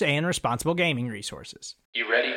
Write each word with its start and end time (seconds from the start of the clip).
and 0.00 0.26
responsible 0.26 0.74
gaming 0.74 1.08
resources. 1.08 1.74
You 1.94 2.10
ready? 2.10 2.32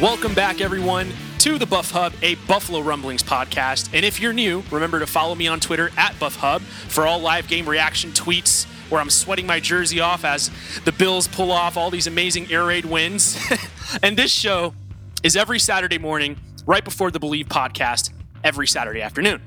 Welcome 0.00 0.32
back, 0.32 0.60
everyone, 0.60 1.12
to 1.38 1.56
the 1.56 1.66
Buff 1.66 1.92
Hub, 1.92 2.12
a 2.20 2.34
Buffalo 2.34 2.80
Rumblings 2.80 3.22
podcast. 3.22 3.90
And 3.92 4.04
if 4.04 4.20
you're 4.20 4.32
new, 4.32 4.64
remember 4.72 4.98
to 4.98 5.06
follow 5.06 5.36
me 5.36 5.46
on 5.46 5.60
Twitter 5.60 5.90
at 5.96 6.18
Buff 6.18 6.34
Hub 6.36 6.62
for 6.62 7.06
all 7.06 7.20
live 7.20 7.46
game 7.46 7.68
reaction 7.68 8.10
tweets 8.10 8.64
where 8.90 9.00
I'm 9.00 9.08
sweating 9.08 9.46
my 9.46 9.60
jersey 9.60 10.00
off 10.00 10.24
as 10.24 10.50
the 10.84 10.90
Bills 10.90 11.28
pull 11.28 11.52
off 11.52 11.76
all 11.76 11.90
these 11.90 12.08
amazing 12.08 12.50
air 12.50 12.64
raid 12.64 12.84
wins. 12.84 13.38
and 14.02 14.16
this 14.16 14.32
show 14.32 14.74
is 15.22 15.36
every 15.36 15.60
Saturday 15.60 15.98
morning, 15.98 16.36
right 16.66 16.82
before 16.82 17.12
the 17.12 17.20
Believe 17.20 17.46
podcast, 17.46 18.10
every 18.42 18.66
Saturday 18.66 19.00
afternoon. 19.00 19.40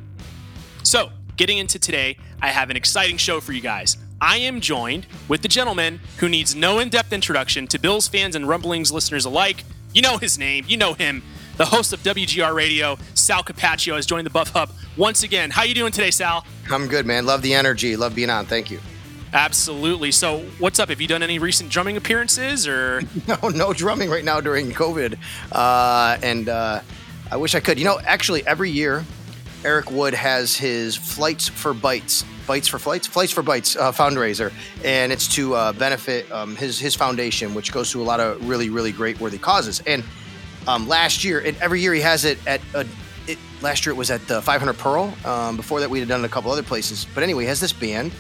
So, 0.84 1.10
getting 1.36 1.58
into 1.58 1.78
today, 1.78 2.18
I 2.42 2.50
have 2.50 2.70
an 2.70 2.78
exciting 2.78 3.18
show 3.18 3.42
for 3.42 3.52
you 3.52 3.62
guys. 3.62 3.98
I 4.22 4.38
am 4.38 4.62
joined 4.62 5.08
with 5.28 5.42
the 5.42 5.50
gentleman 5.50 6.00
who 6.20 6.30
needs 6.30 6.56
no 6.56 6.80
in 6.80 6.88
depth 6.88 7.12
introduction 7.12 7.68
to 7.68 7.80
Bills 7.80 8.08
fans 8.08 8.36
and 8.36 8.48
Rumblings 8.48 8.94
listeners 8.94 9.26
alike. 9.26 9.66
You 9.94 10.02
know 10.02 10.18
his 10.18 10.38
name, 10.38 10.64
you 10.70 10.78
know 10.78 10.94
him. 10.94 11.22
The 11.62 11.68
host 11.68 11.94
of 11.94 12.02
WGR 12.02 12.56
Radio, 12.56 12.98
Sal 13.14 13.44
Capaccio, 13.44 13.96
has 13.96 14.08
joined 14.08 14.26
the 14.26 14.32
Buff 14.32 14.50
Hub 14.50 14.72
once 14.98 15.22
again. 15.22 15.52
How 15.52 15.62
you 15.62 15.76
doing 15.76 15.92
today, 15.92 16.10
Sal? 16.10 16.44
I'm 16.72 16.88
good, 16.88 17.06
man. 17.06 17.28
Love 17.28 17.44
the 17.44 17.54
energy. 17.54 17.96
Love 17.96 18.16
being 18.16 18.32
on. 18.32 18.48
Thank 18.48 18.72
you. 18.72 18.80
Absolutely. 19.32 20.12
So, 20.12 20.40
what's 20.58 20.80
up? 20.80 20.90
Have 20.90 21.00
you 21.00 21.08
done 21.08 21.22
any 21.22 21.38
recent 21.38 21.70
drumming 21.70 21.98
appearances, 21.98 22.68
or 22.68 23.04
no, 23.28 23.50
no 23.50 23.74
drumming 23.74 24.10
right 24.10 24.26
now 24.26 24.42
during 24.42 24.72
COVID? 24.72 25.20
Uh, 25.52 26.18
and 26.24 26.50
uh, 26.50 26.82
I 27.30 27.38
wish 27.38 27.54
I 27.54 27.60
could. 27.60 27.78
You 27.78 27.86
know, 27.86 28.00
actually, 28.04 28.44
every 28.48 28.72
year, 28.72 29.06
Eric 29.64 29.92
Wood 29.92 30.16
has 30.16 30.58
his 30.58 30.96
Flights 30.96 31.48
for 31.48 31.76
Bites, 31.76 32.26
Bites 32.48 32.70
for 32.70 32.80
Flights, 32.80 33.06
Flights 33.06 33.32
for 33.32 33.44
Bites 33.44 33.76
uh, 33.76 33.92
fundraiser, 33.92 34.52
and 34.84 35.12
it's 35.12 35.28
to 35.36 35.54
uh, 35.54 35.74
benefit 35.74 36.32
um, 36.32 36.56
his 36.56 36.80
his 36.80 36.96
foundation, 36.96 37.54
which 37.54 37.72
goes 37.72 37.92
to 37.92 38.02
a 38.02 38.04
lot 38.04 38.20
of 38.20 38.50
really 38.50 38.72
really 38.72 38.92
great 38.92 39.20
worthy 39.20 39.38
causes. 39.38 39.80
And 39.86 40.04
um, 40.68 40.88
last 40.88 41.24
year, 41.24 41.40
and 41.40 41.58
every 41.58 41.82
year 41.82 41.94
he 41.94 42.02
has 42.02 42.26
it 42.26 42.38
at 42.48 42.62
a. 42.74 42.86
It, 43.28 43.38
last 43.62 43.86
year 43.86 43.94
it 43.94 43.98
was 43.98 44.10
at 44.10 44.28
the 44.28 44.42
500 44.42 44.74
Pearl. 44.78 45.14
Um, 45.26 45.56
before 45.56 45.80
that, 45.82 45.90
we 45.90 46.00
had 46.00 46.08
done 46.08 46.22
it 46.22 46.26
a 46.26 46.30
couple 46.30 46.52
other 46.52 46.64
places. 46.64 47.06
But 47.14 47.24
anyway, 47.24 47.44
he 47.44 47.48
has 47.50 47.60
this 47.60 47.72
band, 47.74 48.12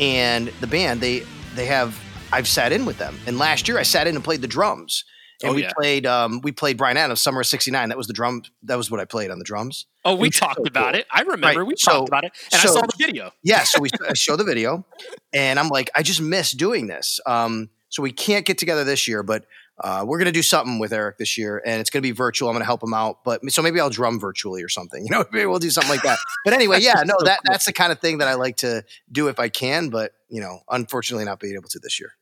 and 0.00 0.48
the 0.60 0.66
band 0.66 1.00
they 1.00 1.20
they 1.54 1.66
have. 1.66 1.98
I've 2.34 2.48
sat 2.48 2.72
in 2.72 2.86
with 2.86 2.96
them, 2.96 3.18
and 3.26 3.38
last 3.38 3.68
year 3.68 3.78
I 3.78 3.82
sat 3.82 4.06
in 4.06 4.14
and 4.14 4.24
played 4.24 4.40
the 4.40 4.48
drums. 4.48 5.04
And 5.42 5.50
Oh, 5.50 5.54
we 5.54 5.62
yeah. 5.64 5.72
played 5.76 6.06
um, 6.06 6.40
we 6.42 6.50
played 6.52 6.78
Bryan 6.78 6.96
Adams 6.96 7.20
Summer 7.20 7.40
of 7.40 7.46
'69. 7.46 7.88
That 7.90 7.98
was 7.98 8.06
the 8.06 8.12
drum. 8.14 8.42
That 8.62 8.76
was 8.76 8.90
what 8.90 9.00
I 9.00 9.04
played 9.04 9.30
on 9.30 9.38
the 9.38 9.44
drums. 9.44 9.86
oh, 10.04 10.14
we 10.14 10.30
talked 10.30 10.56
so 10.56 10.62
about 10.64 10.92
cool. 10.92 11.00
it. 11.00 11.06
I 11.10 11.20
remember 11.22 11.60
Right. 11.60 11.66
we 11.66 11.74
So- 11.76 11.90
talked 11.92 12.08
about 12.08 12.24
it, 12.24 12.32
and 12.52 12.60
I 12.62 12.64
saw 12.66 12.80
the 12.80 12.92
video. 12.98 13.32
Yeah, 13.42 13.64
so 13.64 13.80
we 13.80 13.90
I 14.08 14.14
show 14.14 14.36
the 14.36 14.44
video, 14.44 14.86
and 15.34 15.58
I'm 15.58 15.68
like, 15.68 15.90
I 15.94 16.02
just 16.02 16.20
miss 16.22 16.52
doing 16.52 16.86
this. 16.86 17.20
Um, 17.26 17.68
so 17.90 18.02
we 18.02 18.12
can't 18.12 18.46
get 18.46 18.56
together 18.56 18.84
this 18.84 19.06
year, 19.06 19.22
but 19.22 19.44
uh, 19.80 20.04
we're 20.06 20.18
gonna 20.18 20.32
do 20.32 20.42
something 20.42 20.78
with 20.78 20.92
Eric 20.92 21.18
this 21.18 21.36
year, 21.36 21.62
and 21.64 21.80
it's 21.80 21.90
gonna 21.90 22.02
be 22.02 22.10
virtual. 22.10 22.48
I'm 22.48 22.54
gonna 22.54 22.64
help 22.64 22.82
him 22.82 22.94
out, 22.94 23.24
but 23.24 23.40
so 23.50 23.62
maybe 23.62 23.80
I'll 23.80 23.90
drum 23.90 24.20
virtually 24.20 24.62
or 24.62 24.68
something. 24.68 25.06
You 25.12 25.18
know, 25.18 25.24
maybe 25.32 25.46
we'll 25.46 25.58
do 25.58 25.70
something 25.70 25.90
like 25.90 26.02
that. 26.02 26.18
But 26.44 26.54
anyway, 26.54 26.78
yeah, 26.80 27.02
no, 27.04 27.14
that 27.24 27.40
that's 27.44 27.66
the 27.66 27.72
kind 27.72 27.92
of 27.92 27.98
thing 27.98 28.18
that 28.18 28.28
I 28.28 28.34
like 28.34 28.56
to 28.58 28.84
do 29.10 29.28
if 29.28 29.38
I 29.40 29.48
can, 29.48 29.88
but 29.88 30.12
you 30.28 30.40
know, 30.40 30.60
unfortunately, 30.70 31.24
not 31.24 31.40
being 31.40 31.54
able 31.54 31.68
to 31.70 31.78
this 31.78 31.98
year. 31.98 32.12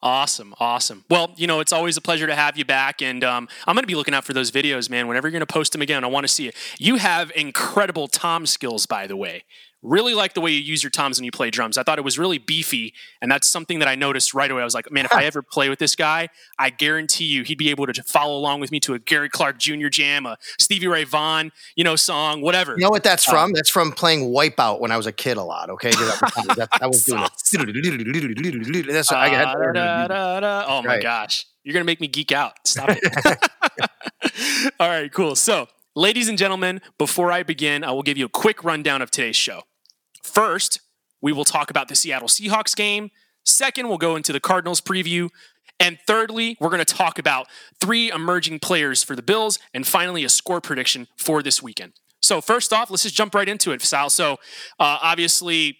Awesome, 0.00 0.54
awesome. 0.60 1.04
Well, 1.10 1.32
you 1.36 1.48
know, 1.48 1.58
it's 1.58 1.72
always 1.72 1.96
a 1.96 2.00
pleasure 2.00 2.28
to 2.28 2.34
have 2.34 2.56
you 2.56 2.64
back, 2.64 3.02
and 3.02 3.24
um, 3.24 3.48
I'm 3.66 3.74
going 3.74 3.82
to 3.82 3.88
be 3.88 3.96
looking 3.96 4.14
out 4.14 4.24
for 4.24 4.32
those 4.32 4.52
videos, 4.52 4.88
man. 4.88 5.08
Whenever 5.08 5.26
you're 5.26 5.32
going 5.32 5.46
to 5.46 5.52
post 5.52 5.72
them 5.72 5.82
again, 5.82 6.04
I 6.04 6.06
want 6.06 6.22
to 6.22 6.32
see 6.32 6.46
it. 6.46 6.54
You 6.78 6.96
have 6.96 7.32
incredible 7.34 8.06
tom 8.06 8.46
skills, 8.46 8.86
by 8.86 9.08
the 9.08 9.16
way. 9.16 9.42
Really 9.82 10.12
like 10.12 10.34
the 10.34 10.40
way 10.40 10.50
you 10.50 10.60
use 10.60 10.82
your 10.82 10.90
toms 10.90 11.18
when 11.18 11.24
you 11.24 11.30
play 11.30 11.50
drums. 11.50 11.78
I 11.78 11.84
thought 11.84 11.98
it 11.98 12.04
was 12.04 12.18
really 12.18 12.38
beefy, 12.38 12.94
and 13.22 13.30
that's 13.30 13.48
something 13.48 13.78
that 13.78 13.86
I 13.86 13.94
noticed 13.94 14.34
right 14.34 14.50
away. 14.50 14.60
I 14.60 14.64
was 14.64 14.74
like, 14.74 14.90
man, 14.90 15.04
if 15.04 15.12
I 15.12 15.24
ever 15.30 15.40
play 15.40 15.68
with 15.68 15.78
this 15.78 15.94
guy, 15.94 16.28
I 16.58 16.70
guarantee 16.70 17.26
you 17.26 17.44
he'd 17.44 17.58
be 17.58 17.70
able 17.70 17.86
to 17.86 18.02
follow 18.02 18.36
along 18.36 18.58
with 18.60 18.72
me 18.72 18.80
to 18.80 18.94
a 18.94 18.98
Gary 18.98 19.28
Clark 19.28 19.58
Jr. 19.58 19.86
jam, 19.88 20.26
a 20.26 20.36
Stevie 20.58 20.88
Ray 20.88 21.04
Vaughan, 21.04 21.52
you 21.76 21.84
know, 21.84 21.94
song, 21.94 22.40
whatever. 22.40 22.72
You 22.76 22.82
know 22.82 22.90
what 22.90 23.04
that's 23.04 23.28
Um, 23.28 23.34
from? 23.34 23.52
That's 23.52 23.70
from 23.70 23.92
playing 23.92 24.32
Wipeout 24.32 24.80
when 24.80 24.90
I 24.90 24.96
was 24.96 25.06
a 25.06 25.12
kid 25.12 25.36
a 25.36 25.44
lot. 25.44 25.70
Okay, 25.70 25.90
that, 25.90 26.68
I 26.80 26.86
was 26.88 27.04
doing 27.04 27.22
it. 27.22 27.30
That's 28.92 29.12
I 29.12 29.30
got. 29.30 29.56
Oh 30.68 30.82
my 30.82 30.88
Right. 30.94 31.02
gosh. 31.02 31.46
You're 31.62 31.74
going 31.74 31.82
to 31.82 31.86
make 31.86 32.00
me 32.00 32.08
geek 32.08 32.32
out. 32.32 32.54
Stop 32.66 32.88
it. 32.90 33.50
All 34.80 34.88
right, 34.88 35.12
cool. 35.12 35.36
So, 35.36 35.68
ladies 35.94 36.28
and 36.28 36.38
gentlemen, 36.38 36.80
before 36.98 37.30
I 37.30 37.42
begin, 37.42 37.84
I 37.84 37.90
will 37.92 38.02
give 38.02 38.16
you 38.16 38.24
a 38.24 38.28
quick 38.30 38.64
rundown 38.64 39.02
of 39.02 39.10
today's 39.10 39.36
show. 39.36 39.62
First, 40.28 40.80
we 41.20 41.32
will 41.32 41.44
talk 41.44 41.70
about 41.70 41.88
the 41.88 41.96
Seattle 41.96 42.28
Seahawks 42.28 42.76
game. 42.76 43.10
Second, 43.44 43.88
we'll 43.88 43.98
go 43.98 44.14
into 44.14 44.32
the 44.32 44.40
Cardinals 44.40 44.80
preview. 44.80 45.30
And 45.80 45.98
thirdly, 46.06 46.56
we're 46.60 46.70
going 46.70 46.84
to 46.84 46.94
talk 46.94 47.18
about 47.18 47.46
three 47.80 48.10
emerging 48.10 48.58
players 48.60 49.02
for 49.02 49.14
the 49.14 49.22
Bills. 49.22 49.58
And 49.72 49.86
finally, 49.86 50.24
a 50.24 50.28
score 50.28 50.60
prediction 50.60 51.06
for 51.16 51.42
this 51.42 51.62
weekend. 51.62 51.92
So, 52.20 52.40
first 52.40 52.72
off, 52.72 52.90
let's 52.90 53.04
just 53.04 53.14
jump 53.14 53.34
right 53.34 53.48
into 53.48 53.70
it, 53.70 53.80
Sal. 53.82 54.10
So, 54.10 54.34
uh, 54.80 54.98
obviously, 55.02 55.78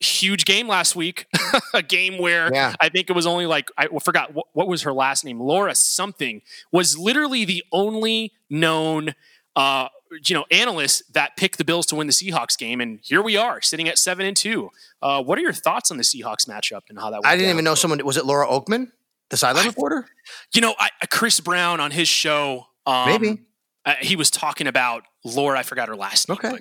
huge 0.00 0.44
game 0.44 0.66
last 0.66 0.96
week. 0.96 1.26
a 1.74 1.82
game 1.82 2.18
where 2.18 2.50
Yeah. 2.52 2.74
I 2.80 2.88
think 2.88 3.10
it 3.10 3.12
was 3.12 3.26
only 3.26 3.46
like, 3.46 3.70
I 3.76 3.88
forgot 4.02 4.34
what, 4.34 4.46
what 4.52 4.68
was 4.68 4.82
her 4.82 4.92
last 4.92 5.24
name? 5.24 5.40
Laura 5.40 5.74
something 5.74 6.40
was 6.72 6.96
literally 6.96 7.44
the 7.44 7.62
only 7.72 8.32
known. 8.48 9.14
Uh, 9.54 9.88
you 10.24 10.34
know, 10.34 10.44
analysts 10.50 11.02
that 11.12 11.36
pick 11.36 11.56
the 11.56 11.64
Bills 11.64 11.86
to 11.86 11.96
win 11.96 12.06
the 12.06 12.12
Seahawks 12.12 12.56
game, 12.58 12.80
and 12.80 12.98
here 13.02 13.22
we 13.22 13.36
are, 13.36 13.60
sitting 13.60 13.88
at 13.88 13.98
seven 13.98 14.26
and 14.26 14.36
two. 14.36 14.70
Uh, 15.02 15.22
what 15.22 15.38
are 15.38 15.42
your 15.42 15.52
thoughts 15.52 15.90
on 15.90 15.96
the 15.96 16.02
Seahawks 16.02 16.48
matchup 16.48 16.82
and 16.88 16.98
how 16.98 17.10
that? 17.10 17.16
Went 17.22 17.26
I 17.26 17.32
didn't 17.36 17.46
down? 17.48 17.54
even 17.56 17.64
know 17.64 17.74
someone 17.74 18.04
was 18.04 18.16
it 18.16 18.24
Laura 18.26 18.46
Okmin, 18.46 18.90
the 19.30 19.36
sideline 19.36 19.66
reporter. 19.66 20.06
You 20.54 20.60
know, 20.60 20.74
I, 20.78 20.90
Chris 21.10 21.40
Brown 21.40 21.80
on 21.80 21.90
his 21.90 22.08
show, 22.08 22.66
um, 22.86 23.08
Maybe. 23.08 23.42
uh, 23.84 23.94
he 24.00 24.16
was 24.16 24.30
talking 24.30 24.66
about 24.66 25.04
Laura. 25.24 25.58
I 25.58 25.62
forgot 25.62 25.88
her 25.88 25.96
last 25.96 26.28
name. 26.28 26.38
Okay. 26.42 26.58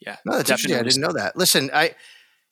yeah, 0.00 0.16
No, 0.24 0.36
that's 0.36 0.50
interesting. 0.50 0.74
I 0.78 0.82
didn't 0.82 1.00
know 1.02 1.12
that. 1.12 1.36
Listen, 1.36 1.70
I 1.74 1.94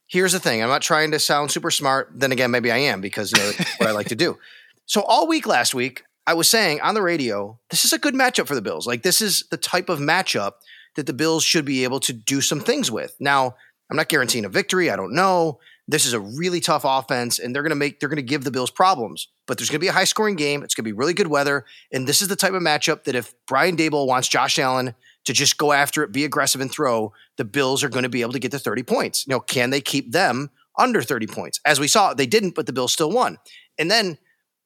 here's 0.06 0.32
the 0.32 0.40
thing. 0.40 0.62
I'm 0.62 0.68
not 0.68 0.82
trying 0.82 1.10
to 1.12 1.18
sound 1.18 1.50
super 1.50 1.70
smart. 1.70 2.10
Then 2.14 2.30
again, 2.32 2.50
maybe 2.50 2.70
I 2.70 2.76
am 2.78 3.00
because 3.00 3.32
you 3.32 3.38
know 3.38 3.52
what 3.78 3.88
I 3.88 3.92
like 3.92 4.08
to 4.08 4.16
do. 4.16 4.38
So 4.86 5.00
all 5.00 5.26
week 5.26 5.46
last 5.46 5.74
week, 5.74 6.02
I 6.26 6.34
was 6.34 6.48
saying 6.48 6.80
on 6.80 6.94
the 6.94 7.02
radio, 7.02 7.58
this 7.70 7.84
is 7.84 7.92
a 7.92 7.98
good 7.98 8.14
matchup 8.14 8.46
for 8.46 8.54
the 8.54 8.62
Bills. 8.62 8.86
Like 8.86 9.02
this 9.02 9.20
is 9.20 9.44
the 9.50 9.56
type 9.56 9.88
of 9.88 9.98
matchup 9.98 10.52
that 10.96 11.06
the 11.06 11.12
Bills 11.12 11.44
should 11.44 11.64
be 11.64 11.84
able 11.84 12.00
to 12.00 12.12
do 12.12 12.40
some 12.40 12.60
things 12.60 12.90
with. 12.90 13.14
Now, 13.20 13.56
I'm 13.90 13.96
not 13.96 14.08
guaranteeing 14.08 14.44
a 14.44 14.48
victory. 14.48 14.90
I 14.90 14.96
don't 14.96 15.14
know. 15.14 15.60
this 15.86 16.06
is 16.06 16.14
a 16.14 16.20
really 16.20 16.60
tough 16.60 16.82
offense, 16.86 17.38
and 17.38 17.54
they're 17.54 17.62
going 17.62 17.70
to 17.70 17.76
make 17.76 18.00
they're 18.00 18.08
going 18.08 18.16
to 18.16 18.22
give 18.22 18.44
the 18.44 18.50
Bills 18.50 18.70
problems. 18.70 19.28
But 19.46 19.58
there's 19.58 19.68
going 19.68 19.80
to 19.80 19.84
be 19.84 19.88
a 19.88 19.92
high 19.92 20.04
scoring 20.04 20.36
game. 20.36 20.62
It's 20.62 20.74
going 20.74 20.84
to 20.84 20.88
be 20.88 20.96
really 20.96 21.12
good 21.12 21.26
weather, 21.26 21.66
and 21.92 22.06
this 22.06 22.22
is 22.22 22.28
the 22.28 22.36
type 22.36 22.54
of 22.54 22.62
matchup 22.62 23.04
that 23.04 23.14
if 23.14 23.34
Brian 23.46 23.76
Daboll 23.76 24.06
wants 24.06 24.28
Josh 24.28 24.58
Allen 24.58 24.94
to 25.24 25.32
just 25.32 25.58
go 25.58 25.72
after 25.72 26.02
it, 26.02 26.12
be 26.12 26.24
aggressive, 26.24 26.60
and 26.60 26.70
throw, 26.70 27.12
the 27.36 27.44
Bills 27.44 27.84
are 27.84 27.88
going 27.88 28.02
to 28.04 28.08
be 28.08 28.22
able 28.22 28.32
to 28.32 28.38
get 28.38 28.50
to 28.52 28.58
30 28.58 28.82
points. 28.82 29.26
You 29.26 29.32
know, 29.32 29.40
can 29.40 29.70
they 29.70 29.80
keep 29.80 30.12
them 30.12 30.50
under 30.78 31.02
30 31.02 31.26
points? 31.26 31.60
As 31.64 31.78
we 31.78 31.88
saw, 31.88 32.14
they 32.14 32.26
didn't, 32.26 32.54
but 32.54 32.66
the 32.66 32.72
Bills 32.72 32.92
still 32.92 33.10
won. 33.10 33.38
And 33.78 33.90
then 33.90 34.18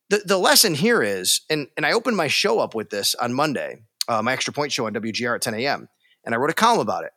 the 0.08 0.22
the 0.24 0.38
lesson 0.38 0.74
here 0.74 1.02
is, 1.02 1.42
and 1.50 1.68
and 1.76 1.84
I 1.84 1.92
opened 1.92 2.16
my 2.16 2.28
show 2.28 2.58
up 2.58 2.74
with 2.74 2.90
this 2.90 3.14
on 3.14 3.32
Monday, 3.32 3.78
uh, 4.08 4.22
my 4.22 4.32
extra 4.32 4.52
point 4.52 4.72
show 4.72 4.86
on 4.86 4.94
WGR 4.94 5.36
at 5.36 5.42
10 5.42 5.54
a.m. 5.54 5.88
And 6.24 6.34
I 6.34 6.38
wrote 6.38 6.50
a 6.50 6.54
column 6.54 6.80
about 6.80 7.04
it. 7.04 7.12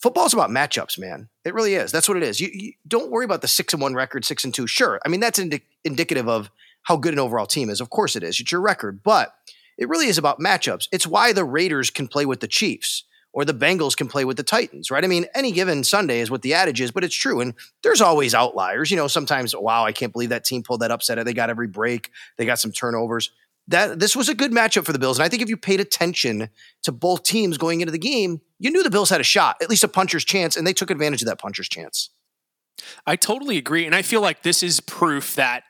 Football's 0.00 0.32
about 0.32 0.48
matchups, 0.50 0.98
man. 0.98 1.28
It 1.44 1.52
really 1.52 1.74
is. 1.74 1.92
That's 1.92 2.08
what 2.08 2.16
it 2.16 2.22
is. 2.22 2.40
You, 2.40 2.48
you 2.52 2.72
don't 2.88 3.10
worry 3.10 3.26
about 3.26 3.42
the 3.42 3.48
six 3.48 3.74
and 3.74 3.82
one 3.82 3.94
record, 3.94 4.24
six 4.24 4.44
and 4.44 4.54
two. 4.54 4.66
Sure, 4.66 5.00
I 5.04 5.08
mean 5.08 5.20
that's 5.20 5.38
indi- 5.38 5.64
indicative 5.84 6.28
of 6.28 6.50
how 6.82 6.96
good 6.96 7.12
an 7.12 7.20
overall 7.20 7.46
team 7.46 7.68
is. 7.68 7.80
Of 7.80 7.90
course, 7.90 8.16
it 8.16 8.22
is. 8.22 8.40
It's 8.40 8.52
your 8.52 8.60
record, 8.60 9.02
but 9.02 9.34
it 9.76 9.88
really 9.88 10.06
is 10.06 10.18
about 10.18 10.40
matchups. 10.40 10.88
It's 10.92 11.06
why 11.06 11.32
the 11.32 11.44
Raiders 11.44 11.90
can 11.90 12.08
play 12.08 12.26
with 12.26 12.40
the 12.40 12.48
Chiefs 12.48 13.04
or 13.32 13.44
the 13.44 13.54
Bengals 13.54 13.96
can 13.96 14.08
play 14.08 14.24
with 14.24 14.36
the 14.36 14.42
Titans, 14.42 14.90
right? 14.90 15.04
I 15.04 15.06
mean, 15.06 15.26
any 15.34 15.52
given 15.52 15.84
Sunday 15.84 16.20
is 16.20 16.30
what 16.30 16.42
the 16.42 16.54
adage 16.54 16.80
is, 16.80 16.90
but 16.90 17.04
it's 17.04 17.14
true. 17.14 17.40
And 17.40 17.54
there's 17.82 18.00
always 18.00 18.34
outliers. 18.34 18.90
You 18.90 18.96
know, 18.96 19.06
sometimes, 19.06 19.54
wow, 19.54 19.84
I 19.84 19.92
can't 19.92 20.12
believe 20.12 20.30
that 20.30 20.44
team 20.44 20.62
pulled 20.62 20.80
that 20.80 20.90
upset. 20.90 21.24
They 21.24 21.32
got 21.32 21.50
every 21.50 21.68
break. 21.68 22.10
They 22.38 22.44
got 22.44 22.58
some 22.58 22.72
turnovers 22.72 23.30
that 23.70 24.00
this 24.00 24.16
was 24.16 24.28
a 24.28 24.34
good 24.34 24.50
matchup 24.50 24.84
for 24.84 24.92
the 24.92 24.98
Bills. 24.98 25.18
And 25.18 25.24
I 25.24 25.28
think 25.28 25.42
if 25.42 25.48
you 25.48 25.56
paid 25.56 25.80
attention 25.80 26.50
to 26.82 26.92
both 26.92 27.22
teams 27.22 27.56
going 27.56 27.80
into 27.80 27.92
the 27.92 27.98
game, 27.98 28.40
you 28.58 28.70
knew 28.70 28.82
the 28.82 28.90
Bills 28.90 29.10
had 29.10 29.20
a 29.20 29.24
shot, 29.24 29.56
at 29.62 29.70
least 29.70 29.84
a 29.84 29.88
puncher's 29.88 30.24
chance, 30.24 30.56
and 30.56 30.66
they 30.66 30.72
took 30.72 30.90
advantage 30.90 31.22
of 31.22 31.28
that 31.28 31.38
puncher's 31.38 31.68
chance. 31.68 32.10
I 33.06 33.16
totally 33.16 33.58
agree. 33.58 33.86
And 33.86 33.94
I 33.94 34.02
feel 34.02 34.20
like 34.20 34.42
this 34.42 34.62
is 34.62 34.80
proof 34.80 35.36
that 35.36 35.64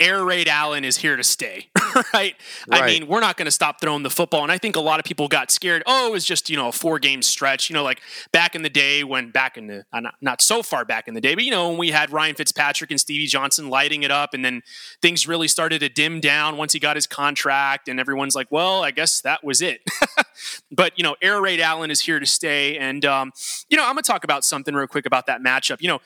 air 0.00 0.24
raid 0.24 0.48
Allen 0.48 0.84
is 0.84 0.96
here 0.96 1.14
to 1.16 1.22
stay, 1.22 1.68
right? 1.94 2.04
right? 2.14 2.34
I 2.70 2.86
mean, 2.86 3.06
we're 3.06 3.20
not 3.20 3.36
going 3.36 3.44
to 3.44 3.52
stop 3.52 3.80
throwing 3.80 4.02
the 4.02 4.10
football. 4.10 4.42
And 4.42 4.50
I 4.50 4.56
think 4.56 4.74
a 4.74 4.80
lot 4.80 4.98
of 4.98 5.04
people 5.04 5.28
got 5.28 5.50
scared. 5.50 5.82
Oh, 5.86 6.08
it 6.08 6.12
was 6.12 6.24
just, 6.24 6.48
you 6.48 6.56
know, 6.56 6.68
a 6.68 6.72
four 6.72 6.98
game 6.98 7.20
stretch. 7.20 7.68
You 7.68 7.74
know, 7.74 7.82
like 7.84 8.00
back 8.32 8.54
in 8.54 8.62
the 8.62 8.70
day 8.70 9.04
when 9.04 9.30
back 9.30 9.58
in 9.58 9.66
the, 9.66 9.84
uh, 9.92 10.00
not, 10.00 10.14
not 10.20 10.42
so 10.42 10.62
far 10.62 10.84
back 10.84 11.06
in 11.06 11.14
the 11.14 11.20
day, 11.20 11.34
but, 11.34 11.44
you 11.44 11.50
know, 11.50 11.68
when 11.68 11.78
we 11.78 11.90
had 11.90 12.10
Ryan 12.10 12.34
Fitzpatrick 12.34 12.90
and 12.90 12.98
Stevie 12.98 13.26
Johnson 13.26 13.68
lighting 13.68 14.02
it 14.02 14.10
up 14.10 14.32
and 14.32 14.44
then 14.44 14.62
things 15.02 15.28
really 15.28 15.48
started 15.48 15.80
to 15.80 15.88
dim 15.90 16.20
down 16.20 16.56
once 16.56 16.72
he 16.72 16.78
got 16.78 16.96
his 16.96 17.06
contract 17.06 17.88
and 17.88 18.00
everyone's 18.00 18.34
like, 18.34 18.50
well, 18.50 18.82
I 18.82 18.90
guess 18.90 19.20
that 19.20 19.44
was 19.44 19.60
it. 19.60 19.82
but, 20.72 20.96
you 20.96 21.04
know, 21.04 21.16
air 21.20 21.40
raid 21.42 21.60
Allen 21.60 21.90
is 21.90 22.00
here 22.00 22.18
to 22.18 22.26
stay. 22.26 22.78
And, 22.78 23.04
um, 23.04 23.32
you 23.68 23.76
know, 23.76 23.84
I'm 23.84 23.92
going 23.92 24.02
to 24.02 24.10
talk 24.10 24.24
about 24.24 24.44
something 24.44 24.74
real 24.74 24.86
quick 24.86 25.04
about 25.04 25.26
that 25.26 25.42
matchup. 25.42 25.82
You 25.82 25.88
know, 25.88 26.00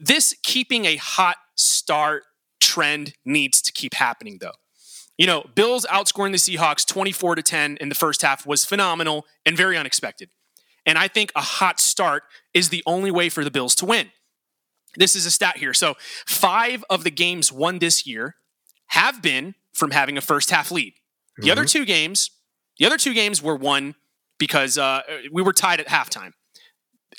this 0.00 0.34
keeping 0.42 0.84
a 0.86 0.96
hot 0.96 1.36
start 1.54 2.24
trend 2.60 3.14
needs 3.24 3.60
to 3.62 3.72
keep 3.72 3.94
happening, 3.94 4.38
though. 4.40 4.52
You 5.18 5.26
know, 5.26 5.44
Bills 5.54 5.86
outscoring 5.90 6.32
the 6.32 6.38
Seahawks 6.38 6.86
24 6.86 7.36
to 7.36 7.42
10 7.42 7.78
in 7.80 7.88
the 7.88 7.94
first 7.94 8.22
half 8.22 8.46
was 8.46 8.64
phenomenal 8.64 9.24
and 9.46 9.56
very 9.56 9.76
unexpected. 9.76 10.28
And 10.84 10.98
I 10.98 11.08
think 11.08 11.32
a 11.34 11.40
hot 11.40 11.80
start 11.80 12.24
is 12.54 12.68
the 12.68 12.82
only 12.86 13.10
way 13.10 13.28
for 13.28 13.42
the 13.42 13.50
Bills 13.50 13.74
to 13.76 13.86
win. 13.86 14.10
This 14.96 15.16
is 15.16 15.26
a 15.26 15.30
stat 15.30 15.58
here. 15.58 15.74
So, 15.74 15.94
five 16.26 16.84
of 16.88 17.04
the 17.04 17.10
games 17.10 17.52
won 17.52 17.78
this 17.80 18.06
year 18.06 18.36
have 18.88 19.20
been 19.20 19.54
from 19.74 19.90
having 19.90 20.16
a 20.16 20.20
first 20.20 20.50
half 20.50 20.70
lead. 20.70 20.94
The 21.36 21.42
mm-hmm. 21.42 21.52
other 21.52 21.64
two 21.64 21.84
games, 21.84 22.30
the 22.78 22.86
other 22.86 22.96
two 22.96 23.12
games 23.12 23.42
were 23.42 23.56
won 23.56 23.94
because 24.38 24.78
uh, 24.78 25.02
we 25.32 25.42
were 25.42 25.52
tied 25.52 25.80
at 25.80 25.88
halftime. 25.88 26.32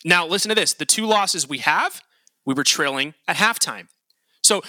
Now, 0.03 0.25
listen 0.25 0.49
to 0.49 0.55
this: 0.55 0.73
the 0.73 0.85
two 0.85 1.05
losses 1.05 1.47
we 1.47 1.59
have, 1.59 2.01
we 2.45 2.53
were 2.53 2.63
trailing 2.63 3.13
at 3.27 3.35
halftime. 3.35 3.87
So 4.47 4.61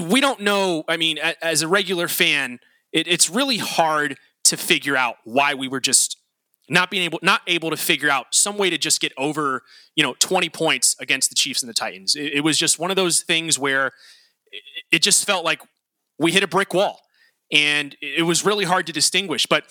we 0.00 0.20
don't 0.20 0.40
know. 0.40 0.84
I 0.88 0.96
mean, 0.96 1.18
as 1.18 1.62
a 1.62 1.68
regular 1.68 2.08
fan, 2.08 2.60
it, 2.92 3.08
it's 3.08 3.28
really 3.28 3.58
hard 3.58 4.16
to 4.44 4.56
figure 4.56 4.96
out 4.96 5.16
why 5.24 5.54
we 5.54 5.68
were 5.68 5.80
just 5.80 6.16
not 6.68 6.90
being 6.90 7.02
able 7.02 7.18
not 7.20 7.42
able 7.46 7.70
to 7.70 7.76
figure 7.76 8.08
out 8.08 8.28
some 8.30 8.56
way 8.56 8.70
to 8.70 8.78
just 8.78 9.00
get 9.00 9.12
over 9.18 9.62
you 9.96 10.02
know 10.02 10.14
20 10.18 10.48
points 10.48 10.96
against 10.98 11.28
the 11.28 11.34
Chiefs 11.34 11.62
and 11.62 11.68
the 11.68 11.74
Titans. 11.74 12.14
It, 12.14 12.34
it 12.34 12.40
was 12.40 12.56
just 12.56 12.78
one 12.78 12.90
of 12.90 12.96
those 12.96 13.22
things 13.22 13.58
where 13.58 13.88
it, 14.50 14.62
it 14.92 15.02
just 15.02 15.26
felt 15.26 15.44
like 15.44 15.60
we 16.18 16.32
hit 16.32 16.42
a 16.42 16.48
brick 16.48 16.72
wall, 16.72 17.02
and 17.52 17.96
it 18.00 18.24
was 18.24 18.44
really 18.44 18.64
hard 18.64 18.86
to 18.86 18.92
distinguish. 18.92 19.46
But 19.46 19.64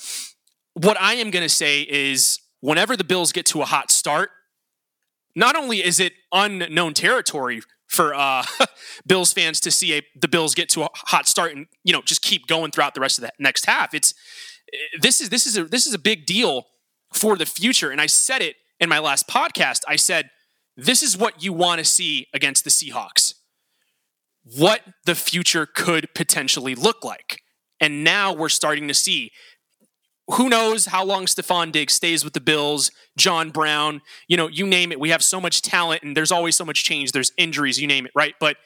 what 0.73 0.99
I 0.99 1.13
am 1.15 1.31
going 1.31 1.43
to 1.43 1.49
say 1.49 1.81
is, 1.81 2.39
whenever 2.59 2.97
the 2.97 3.03
Bills 3.03 3.31
get 3.31 3.45
to 3.47 3.61
a 3.61 3.65
hot 3.65 3.89
start, 3.89 4.31
not 5.35 5.55
only 5.55 5.83
is 5.83 5.99
it 5.99 6.13
unknown 6.31 6.93
territory 6.93 7.61
for 7.93 8.13
uh, 8.13 8.43
Bills 9.07 9.31
fans 9.31 9.59
to 9.61 9.71
see 9.71 9.97
a, 9.97 10.01
the 10.19 10.27
Bills 10.27 10.55
get 10.55 10.67
to 10.69 10.83
a 10.83 10.89
hot 10.93 11.27
start 11.27 11.55
and 11.55 11.67
you 11.83 11.93
know 11.93 12.01
just 12.01 12.21
keep 12.21 12.47
going 12.47 12.71
throughout 12.71 12.95
the 12.95 13.01
rest 13.01 13.17
of 13.17 13.23
the 13.23 13.31
next 13.39 13.65
half. 13.65 13.93
It's 13.93 14.13
this 14.99 15.21
is 15.21 15.29
this 15.29 15.45
is 15.45 15.57
a 15.57 15.65
this 15.65 15.85
is 15.85 15.93
a 15.93 15.99
big 15.99 16.25
deal 16.25 16.65
for 17.13 17.37
the 17.37 17.45
future. 17.45 17.91
And 17.91 18.01
I 18.01 18.07
said 18.07 18.41
it 18.41 18.55
in 18.79 18.89
my 18.89 18.99
last 18.99 19.27
podcast. 19.27 19.81
I 19.87 19.95
said 19.95 20.29
this 20.75 21.03
is 21.03 21.17
what 21.17 21.43
you 21.43 21.53
want 21.53 21.79
to 21.79 21.85
see 21.85 22.27
against 22.33 22.63
the 22.63 22.71
Seahawks. 22.71 23.35
What 24.43 24.81
the 25.05 25.15
future 25.15 25.65
could 25.65 26.09
potentially 26.13 26.75
look 26.75 27.05
like. 27.05 27.41
And 27.79 28.03
now 28.03 28.33
we're 28.33 28.49
starting 28.49 28.87
to 28.87 28.93
see 28.93 29.31
who 30.31 30.47
knows 30.47 30.85
how 30.85 31.03
long 31.03 31.25
Stefon 31.25 31.71
Diggs 31.71 31.93
stays 31.93 32.23
with 32.23 32.33
the 32.33 32.39
Bills, 32.39 32.91
John 33.17 33.49
Brown, 33.49 34.01
you 34.27 34.37
know, 34.37 34.47
you 34.47 34.65
name 34.65 34.91
it. 34.91 34.99
We 34.99 35.09
have 35.09 35.23
so 35.23 35.41
much 35.41 35.61
talent 35.61 36.03
and 36.03 36.15
there's 36.15 36.31
always 36.31 36.55
so 36.55 36.63
much 36.63 36.83
change. 36.83 37.11
There's 37.11 37.33
injuries, 37.37 37.79
you 37.79 37.87
name 37.87 38.05
it, 38.05 38.11
right? 38.15 38.35
But 38.39 38.57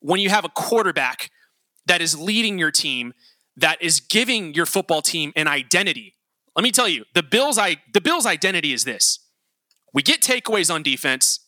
when 0.00 0.20
you 0.20 0.28
have 0.28 0.44
a 0.44 0.50
quarterback 0.50 1.30
that 1.86 2.02
is 2.02 2.18
leading 2.18 2.58
your 2.58 2.70
team, 2.70 3.14
that 3.56 3.80
is 3.80 4.00
giving 4.00 4.52
your 4.52 4.66
football 4.66 5.00
team 5.00 5.32
an 5.36 5.48
identity. 5.48 6.14
Let 6.54 6.62
me 6.62 6.70
tell 6.70 6.88
you, 6.88 7.04
the 7.14 7.22
Bills 7.22 7.58
I 7.58 7.76
the 7.92 8.00
Bills 8.00 8.26
identity 8.26 8.72
is 8.72 8.84
this. 8.84 9.20
We 9.94 10.02
get 10.02 10.20
takeaways 10.20 10.72
on 10.72 10.82
defense 10.82 11.40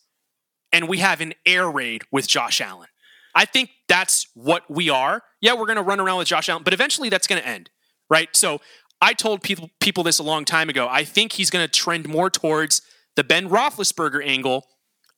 and 0.71 0.87
we 0.87 0.97
have 0.99 1.21
an 1.21 1.33
air 1.45 1.69
raid 1.69 2.03
with 2.11 2.27
Josh 2.27 2.61
Allen. 2.61 2.87
I 3.35 3.45
think 3.45 3.69
that's 3.87 4.27
what 4.33 4.63
we 4.69 4.89
are. 4.89 5.21
Yeah, 5.41 5.53
we're 5.53 5.65
going 5.65 5.77
to 5.77 5.83
run 5.83 5.99
around 5.99 6.17
with 6.17 6.27
Josh 6.27 6.49
Allen, 6.49 6.63
but 6.63 6.73
eventually 6.73 7.09
that's 7.09 7.27
going 7.27 7.41
to 7.41 7.47
end, 7.47 7.69
right? 8.09 8.29
So 8.35 8.59
I 9.01 9.13
told 9.13 9.41
people 9.41 9.69
people 9.79 10.03
this 10.03 10.19
a 10.19 10.23
long 10.23 10.45
time 10.45 10.69
ago. 10.69 10.87
I 10.89 11.03
think 11.03 11.33
he's 11.33 11.49
going 11.49 11.65
to 11.65 11.71
trend 11.71 12.07
more 12.07 12.29
towards 12.29 12.81
the 13.15 13.23
Ben 13.23 13.49
Roethlisberger 13.49 14.25
angle 14.25 14.67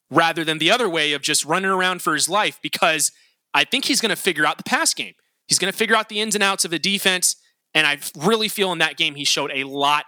rather 0.09 0.43
than 0.43 0.57
the 0.57 0.69
other 0.71 0.89
way 0.89 1.13
of 1.13 1.21
just 1.21 1.45
running 1.45 1.71
around 1.71 2.01
for 2.01 2.13
his 2.13 2.27
life 2.29 2.59
because 2.61 3.11
I 3.53 3.63
think 3.63 3.85
he's 3.85 4.01
going 4.01 4.09
to 4.09 4.15
figure 4.15 4.45
out 4.45 4.57
the 4.57 4.63
pass 4.63 4.93
game. 4.93 5.13
He's 5.47 5.59
going 5.59 5.71
to 5.71 5.77
figure 5.77 5.95
out 5.95 6.09
the 6.09 6.19
ins 6.19 6.35
and 6.35 6.43
outs 6.43 6.65
of 6.65 6.71
the 6.71 6.79
defense. 6.79 7.35
And 7.73 7.87
I 7.87 7.97
really 8.17 8.47
feel 8.47 8.71
in 8.71 8.79
that 8.79 8.97
game 8.97 9.15
he 9.15 9.25
showed 9.25 9.51
a 9.53 9.63
lot 9.63 10.05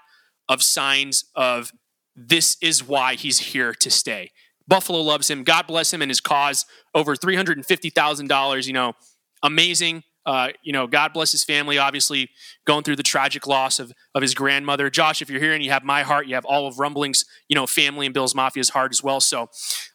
of 0.49 0.61
signs 0.61 1.25
of 1.35 1.71
this 2.15 2.57
is 2.61 2.85
why 2.87 3.15
he's 3.15 3.39
here 3.39 3.73
to 3.73 3.89
stay. 3.89 4.31
Buffalo 4.67 5.01
loves 5.01 5.29
him. 5.29 5.43
God 5.43 5.67
bless 5.67 5.93
him 5.93 6.01
and 6.01 6.09
his 6.09 6.21
cause. 6.21 6.65
Over 6.93 7.15
$350,000, 7.15 8.67
you 8.67 8.73
know, 8.73 8.93
amazing. 9.41 10.03
Uh, 10.25 10.49
you 10.61 10.71
know, 10.71 10.87
God 10.87 11.13
bless 11.13 11.31
his 11.31 11.43
family, 11.43 11.77
obviously 11.77 12.29
going 12.65 12.83
through 12.83 12.95
the 12.95 13.03
tragic 13.03 13.45
loss 13.45 13.79
of, 13.79 13.91
of 14.15 14.21
his 14.21 14.33
grandmother. 14.33 14.89
Josh, 14.89 15.21
if 15.21 15.29
you're 15.29 15.41
here 15.41 15.53
and 15.53 15.63
you 15.63 15.71
have 15.71 15.83
my 15.83 16.03
heart, 16.03 16.27
you 16.27 16.35
have 16.35 16.45
all 16.45 16.67
of 16.67 16.79
Rumbling's, 16.79 17.25
you 17.49 17.55
know, 17.55 17.67
family 17.67 18.05
and 18.05 18.13
Bill's 18.13 18.33
Mafia's 18.33 18.69
heart 18.69 18.91
as 18.91 19.03
well. 19.03 19.19
So, 19.19 19.49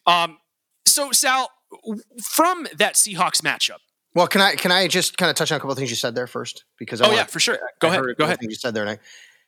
um, 0.06 0.38
so 0.87 1.12
Sal, 1.12 1.50
from 2.23 2.66
that 2.76 2.94
Seahawks 2.94 3.40
matchup. 3.42 3.78
Well, 4.14 4.26
can 4.26 4.40
I 4.40 4.54
can 4.54 4.73
I 4.73 4.88
just 4.88 5.16
kind 5.16 5.30
of 5.30 5.37
touch 5.37 5.52
on 5.52 5.56
a 5.56 5.61
couple 5.61 5.73
of 5.73 5.78
things 5.78 5.90
you 5.90 5.97
said 5.97 6.14
there 6.14 6.26
first? 6.26 6.64
Because 6.78 7.00
I 7.00 7.08
oh 7.08 7.12
yeah, 7.12 7.25
for 7.25 7.40
sure. 7.40 7.58
Go 7.80 7.88
I 7.88 7.92
ahead. 7.92 8.04
Go 8.16 8.25
ahead. 8.25 8.38
You 8.40 8.54
said 8.54 8.75
there, 8.75 8.82
and 8.82 8.90
I, 8.90 8.99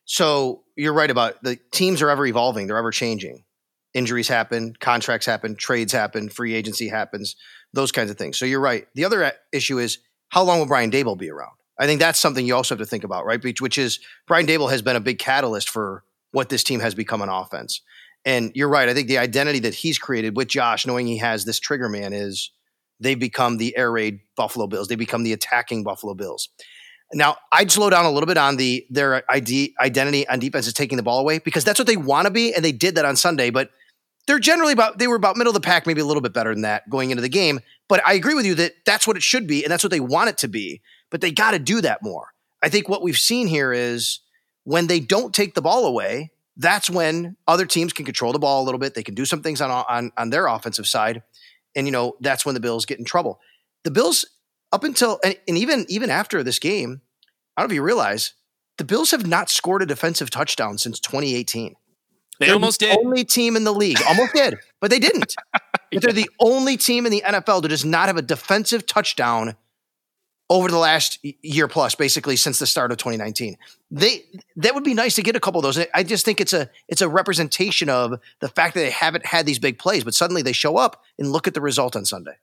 so 0.04 0.62
you're 0.76 0.92
right 0.92 1.10
about 1.10 1.42
the 1.42 1.58
teams 1.72 2.02
are 2.02 2.10
ever 2.10 2.26
evolving. 2.26 2.66
They're 2.66 2.76
ever 2.76 2.90
changing. 2.90 3.44
Injuries 3.94 4.28
happen, 4.28 4.74
contracts 4.78 5.26
happen, 5.26 5.56
trades 5.56 5.92
happen, 5.92 6.28
free 6.28 6.54
agency 6.54 6.86
happens, 6.88 7.34
those 7.72 7.90
kinds 7.90 8.10
of 8.10 8.16
things. 8.16 8.38
So 8.38 8.44
you're 8.44 8.60
right. 8.60 8.86
The 8.94 9.04
other 9.04 9.32
issue 9.52 9.78
is 9.78 9.98
how 10.30 10.42
long 10.42 10.58
will 10.58 10.66
Brian 10.66 10.90
Daboll 10.90 11.18
be 11.18 11.30
around? 11.30 11.52
I 11.78 11.86
think 11.86 12.00
that's 12.00 12.18
something 12.18 12.46
you 12.46 12.54
also 12.54 12.74
have 12.74 12.80
to 12.80 12.86
think 12.86 13.04
about, 13.04 13.24
right? 13.24 13.42
Which 13.60 13.78
is 13.78 14.00
Brian 14.26 14.46
Daboll 14.46 14.70
has 14.70 14.82
been 14.82 14.96
a 14.96 15.00
big 15.00 15.18
catalyst 15.18 15.68
for 15.68 16.04
what 16.32 16.48
this 16.48 16.62
team 16.62 16.80
has 16.80 16.94
become 16.94 17.22
an 17.22 17.28
offense. 17.28 17.80
And 18.24 18.52
you're 18.54 18.68
right. 18.68 18.88
I 18.88 18.94
think 18.94 19.08
the 19.08 19.18
identity 19.18 19.60
that 19.60 19.74
he's 19.74 19.98
created 19.98 20.36
with 20.36 20.48
Josh, 20.48 20.86
knowing 20.86 21.06
he 21.06 21.18
has 21.18 21.44
this 21.44 21.58
trigger 21.58 21.88
man, 21.88 22.12
is 22.12 22.50
they've 23.00 23.18
become 23.18 23.56
the 23.56 23.76
air 23.76 23.90
raid 23.90 24.20
Buffalo 24.36 24.66
Bills. 24.66 24.88
They 24.88 24.94
become 24.94 25.22
the 25.22 25.32
attacking 25.32 25.82
Buffalo 25.82 26.14
Bills. 26.14 26.50
Now, 27.12 27.38
I'd 27.50 27.72
slow 27.72 27.90
down 27.90 28.04
a 28.04 28.10
little 28.10 28.26
bit 28.26 28.36
on 28.36 28.56
the 28.56 28.86
their 28.88 29.24
ID, 29.30 29.74
identity 29.80 30.28
on 30.28 30.38
defense 30.38 30.66
is 30.66 30.74
taking 30.74 30.96
the 30.96 31.02
ball 31.02 31.18
away 31.18 31.38
because 31.38 31.64
that's 31.64 31.78
what 31.78 31.88
they 31.88 31.96
want 31.96 32.26
to 32.26 32.30
be, 32.30 32.54
and 32.54 32.64
they 32.64 32.72
did 32.72 32.94
that 32.96 33.04
on 33.04 33.16
Sunday. 33.16 33.50
But 33.50 33.70
they're 34.26 34.38
generally 34.38 34.72
about 34.72 34.98
they 34.98 35.08
were 35.08 35.16
about 35.16 35.36
middle 35.36 35.50
of 35.50 35.54
the 35.54 35.66
pack, 35.66 35.86
maybe 35.86 36.00
a 36.00 36.04
little 36.04 36.20
bit 36.20 36.32
better 36.32 36.54
than 36.54 36.62
that 36.62 36.88
going 36.88 37.10
into 37.10 37.22
the 37.22 37.28
game. 37.28 37.60
But 37.90 38.06
I 38.06 38.14
agree 38.14 38.34
with 38.34 38.46
you 38.46 38.54
that 38.54 38.74
that's 38.86 39.04
what 39.04 39.16
it 39.16 39.22
should 39.24 39.48
be, 39.48 39.64
and 39.64 39.70
that's 39.70 39.82
what 39.82 39.90
they 39.90 39.98
want 39.98 40.30
it 40.30 40.38
to 40.38 40.48
be. 40.48 40.80
But 41.10 41.20
they 41.20 41.32
got 41.32 41.50
to 41.50 41.58
do 41.58 41.80
that 41.80 42.04
more. 42.04 42.28
I 42.62 42.68
think 42.68 42.88
what 42.88 43.02
we've 43.02 43.18
seen 43.18 43.48
here 43.48 43.72
is 43.72 44.20
when 44.62 44.86
they 44.86 45.00
don't 45.00 45.34
take 45.34 45.54
the 45.54 45.60
ball 45.60 45.84
away, 45.86 46.30
that's 46.56 46.88
when 46.88 47.36
other 47.48 47.66
teams 47.66 47.92
can 47.92 48.04
control 48.04 48.32
the 48.32 48.38
ball 48.38 48.62
a 48.62 48.64
little 48.64 48.78
bit. 48.78 48.94
They 48.94 49.02
can 49.02 49.16
do 49.16 49.24
some 49.24 49.42
things 49.42 49.60
on 49.60 49.72
on, 49.72 50.12
on 50.16 50.30
their 50.30 50.46
offensive 50.46 50.86
side, 50.86 51.24
and 51.74 51.84
you 51.84 51.90
know 51.90 52.14
that's 52.20 52.46
when 52.46 52.54
the 52.54 52.60
Bills 52.60 52.86
get 52.86 53.00
in 53.00 53.04
trouble. 53.04 53.40
The 53.82 53.90
Bills 53.90 54.24
up 54.70 54.84
until 54.84 55.18
and, 55.24 55.36
and 55.48 55.58
even 55.58 55.84
even 55.88 56.10
after 56.10 56.44
this 56.44 56.60
game, 56.60 57.00
I 57.56 57.62
don't 57.62 57.70
know 57.70 57.72
if 57.72 57.74
you 57.74 57.82
realize 57.82 58.34
the 58.78 58.84
Bills 58.84 59.10
have 59.10 59.26
not 59.26 59.50
scored 59.50 59.82
a 59.82 59.86
defensive 59.86 60.30
touchdown 60.30 60.78
since 60.78 61.00
2018. 61.00 61.74
They 62.38 62.46
They're 62.46 62.54
almost 62.54 62.78
the 62.78 62.86
did. 62.86 62.98
Only 62.98 63.24
team 63.24 63.56
in 63.56 63.64
the 63.64 63.74
league 63.74 63.98
almost 64.06 64.32
did, 64.32 64.58
but 64.80 64.92
they 64.92 65.00
didn't. 65.00 65.34
But 65.92 66.02
they're 66.02 66.12
the 66.12 66.30
only 66.38 66.76
team 66.76 67.06
in 67.06 67.12
the 67.12 67.22
NFL 67.26 67.62
that 67.62 67.68
does 67.68 67.84
not 67.84 68.06
have 68.06 68.16
a 68.16 68.22
defensive 68.22 68.86
touchdown 68.86 69.56
over 70.48 70.68
the 70.68 70.78
last 70.78 71.24
year 71.42 71.68
plus, 71.68 71.94
basically 71.94 72.34
since 72.36 72.58
the 72.58 72.66
start 72.66 72.90
of 72.90 72.98
2019. 72.98 73.56
They 73.90 74.24
that 74.56 74.74
would 74.74 74.84
be 74.84 74.94
nice 74.94 75.14
to 75.14 75.22
get 75.22 75.36
a 75.36 75.40
couple 75.40 75.60
of 75.60 75.62
those. 75.62 75.86
I 75.94 76.02
just 76.02 76.24
think 76.24 76.40
it's 76.40 76.52
a 76.52 76.68
it's 76.88 77.00
a 77.00 77.08
representation 77.08 77.88
of 77.88 78.20
the 78.40 78.48
fact 78.48 78.74
that 78.74 78.80
they 78.80 78.90
haven't 78.90 79.26
had 79.26 79.46
these 79.46 79.60
big 79.60 79.78
plays, 79.78 80.04
but 80.04 80.14
suddenly 80.14 80.42
they 80.42 80.52
show 80.52 80.76
up 80.76 81.02
and 81.18 81.30
look 81.30 81.46
at 81.46 81.54
the 81.54 81.60
result 81.60 81.94
on 81.96 82.04
Sunday. 82.04 82.34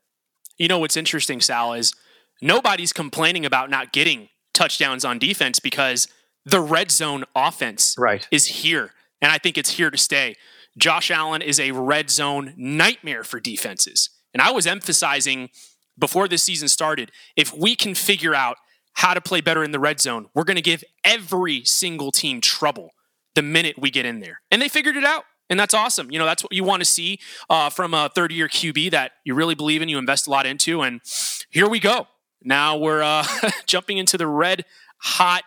You 0.58 0.68
know 0.68 0.80
what's 0.80 0.98
interesting, 0.98 1.42
Sal, 1.42 1.74
is 1.74 1.94
nobody's 2.42 2.94
complaining 2.94 3.46
about 3.46 3.70
not 3.70 3.92
getting 3.92 4.30
touchdowns 4.54 5.06
on 5.06 5.20
defense 5.20 5.60
because 5.60 6.08
the 6.46 6.62
red 6.62 6.90
zone 6.90 7.26
offense 7.36 7.96
right. 7.98 8.28
is 8.32 8.46
here. 8.46 8.94
And 9.22 9.32
I 9.32 9.38
think 9.38 9.58
it's 9.58 9.72
here 9.72 9.92
to 9.92 9.98
stay. 9.98 10.36
Josh 10.78 11.10
Allen 11.12 11.42
is 11.42 11.60
a 11.60 11.72
red 11.72 12.10
zone 12.10 12.54
nightmare 12.56 13.24
for 13.24 13.40
defenses. 13.40 14.10
And 14.34 14.42
I 14.42 14.52
was 14.52 14.68
emphasizing 14.68 15.50
before 15.98 16.28
this 16.28 16.44
season 16.44 16.68
started 16.68 17.12
if 17.36 17.54
we 17.54 17.76
can 17.76 17.96
figure 17.96 18.36
out 18.36 18.58
how 18.94 19.14
to 19.14 19.22
play 19.22 19.42
better 19.42 19.64
in 19.64 19.72
the 19.72 19.80
red 19.80 20.00
zone, 20.00 20.28
we're 20.34 20.44
going 20.44 20.56
to 20.56 20.62
give 20.62 20.84
every 21.04 21.64
single 21.66 22.12
team 22.12 22.42
trouble 22.42 22.92
the 23.36 23.42
minute 23.42 23.76
we 23.78 23.92
get 23.92 24.06
in 24.06 24.20
there. 24.20 24.42
And 24.52 24.62
they 24.62 24.70
figured 24.70 24.98
it 24.98 25.04
out. 25.04 25.26
And 25.50 25.60
that's 25.60 25.74
awesome. 25.74 26.12
You 26.12 26.20
know, 26.20 26.26
that's 26.26 26.44
what 26.44 26.52
you 26.52 26.64
want 26.64 26.82
to 26.82 26.86
see 26.86 27.20
uh, 27.50 27.70
from 27.70 27.94
a 27.94 28.10
30 28.14 28.36
year 28.36 28.48
QB 28.48 28.92
that 28.92 29.14
you 29.24 29.34
really 29.34 29.56
believe 29.56 29.82
in, 29.82 29.90
you 29.90 29.98
invest 29.98 30.28
a 30.28 30.30
lot 30.30 30.46
into. 30.46 30.82
And 30.82 31.02
here 31.50 31.70
we 31.70 31.80
go. 31.80 32.08
Now 32.44 32.78
we're 32.78 33.02
uh, 33.02 33.26
jumping 33.66 33.98
into 33.98 34.18
the 34.18 34.28
red 34.28 34.66
hot 34.98 35.44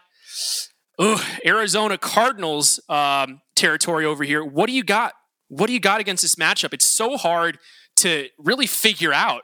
ugh, 0.99 1.21
Arizona 1.45 1.99
Cardinals 1.99 2.81
um, 2.89 3.41
territory 3.57 4.05
over 4.05 4.25
here. 4.25 4.45
What 4.45 4.67
do 4.67 4.73
you 4.73 4.85
got? 4.85 5.15
What 5.51 5.67
do 5.67 5.73
you 5.73 5.81
got 5.81 6.01
against 6.01 6.23
this 6.23 6.37
matchup? 6.37 6.73
It's 6.73 6.85
so 6.85 7.17
hard 7.17 7.59
to 7.97 8.29
really 8.39 8.67
figure 8.67 9.13
out 9.13 9.43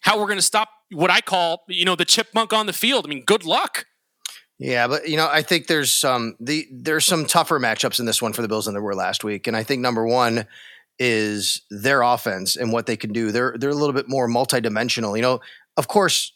how 0.00 0.18
we're 0.18 0.26
going 0.26 0.38
to 0.38 0.42
stop 0.42 0.70
what 0.92 1.10
I 1.10 1.20
call, 1.20 1.64
you 1.68 1.84
know, 1.84 1.96
the 1.96 2.04
chipmunk 2.04 2.52
on 2.52 2.66
the 2.66 2.72
field. 2.72 3.04
I 3.04 3.08
mean, 3.08 3.24
good 3.24 3.44
luck. 3.44 3.86
Yeah, 4.58 4.88
but 4.88 5.08
you 5.08 5.16
know, 5.16 5.28
I 5.30 5.42
think 5.42 5.66
there's 5.66 5.92
some 5.92 6.36
the 6.38 6.66
there's 6.70 7.06
some 7.06 7.24
tougher 7.24 7.58
matchups 7.58 7.98
in 7.98 8.04
this 8.06 8.20
one 8.20 8.34
for 8.34 8.42
the 8.42 8.48
Bills 8.48 8.66
than 8.66 8.74
there 8.74 8.82
were 8.82 8.94
last 8.94 9.24
week, 9.24 9.46
and 9.46 9.56
I 9.56 9.64
think 9.64 9.80
number 9.80 10.06
one 10.06 10.46
is 10.98 11.62
their 11.70 12.02
offense 12.02 12.56
and 12.56 12.70
what 12.70 12.84
they 12.84 12.96
can 12.96 13.10
do. 13.12 13.32
They're 13.32 13.56
they're 13.58 13.70
a 13.70 13.74
little 13.74 13.94
bit 13.94 14.06
more 14.06 14.28
multidimensional. 14.28 15.16
You 15.16 15.22
know, 15.22 15.40
of 15.78 15.88
course, 15.88 16.34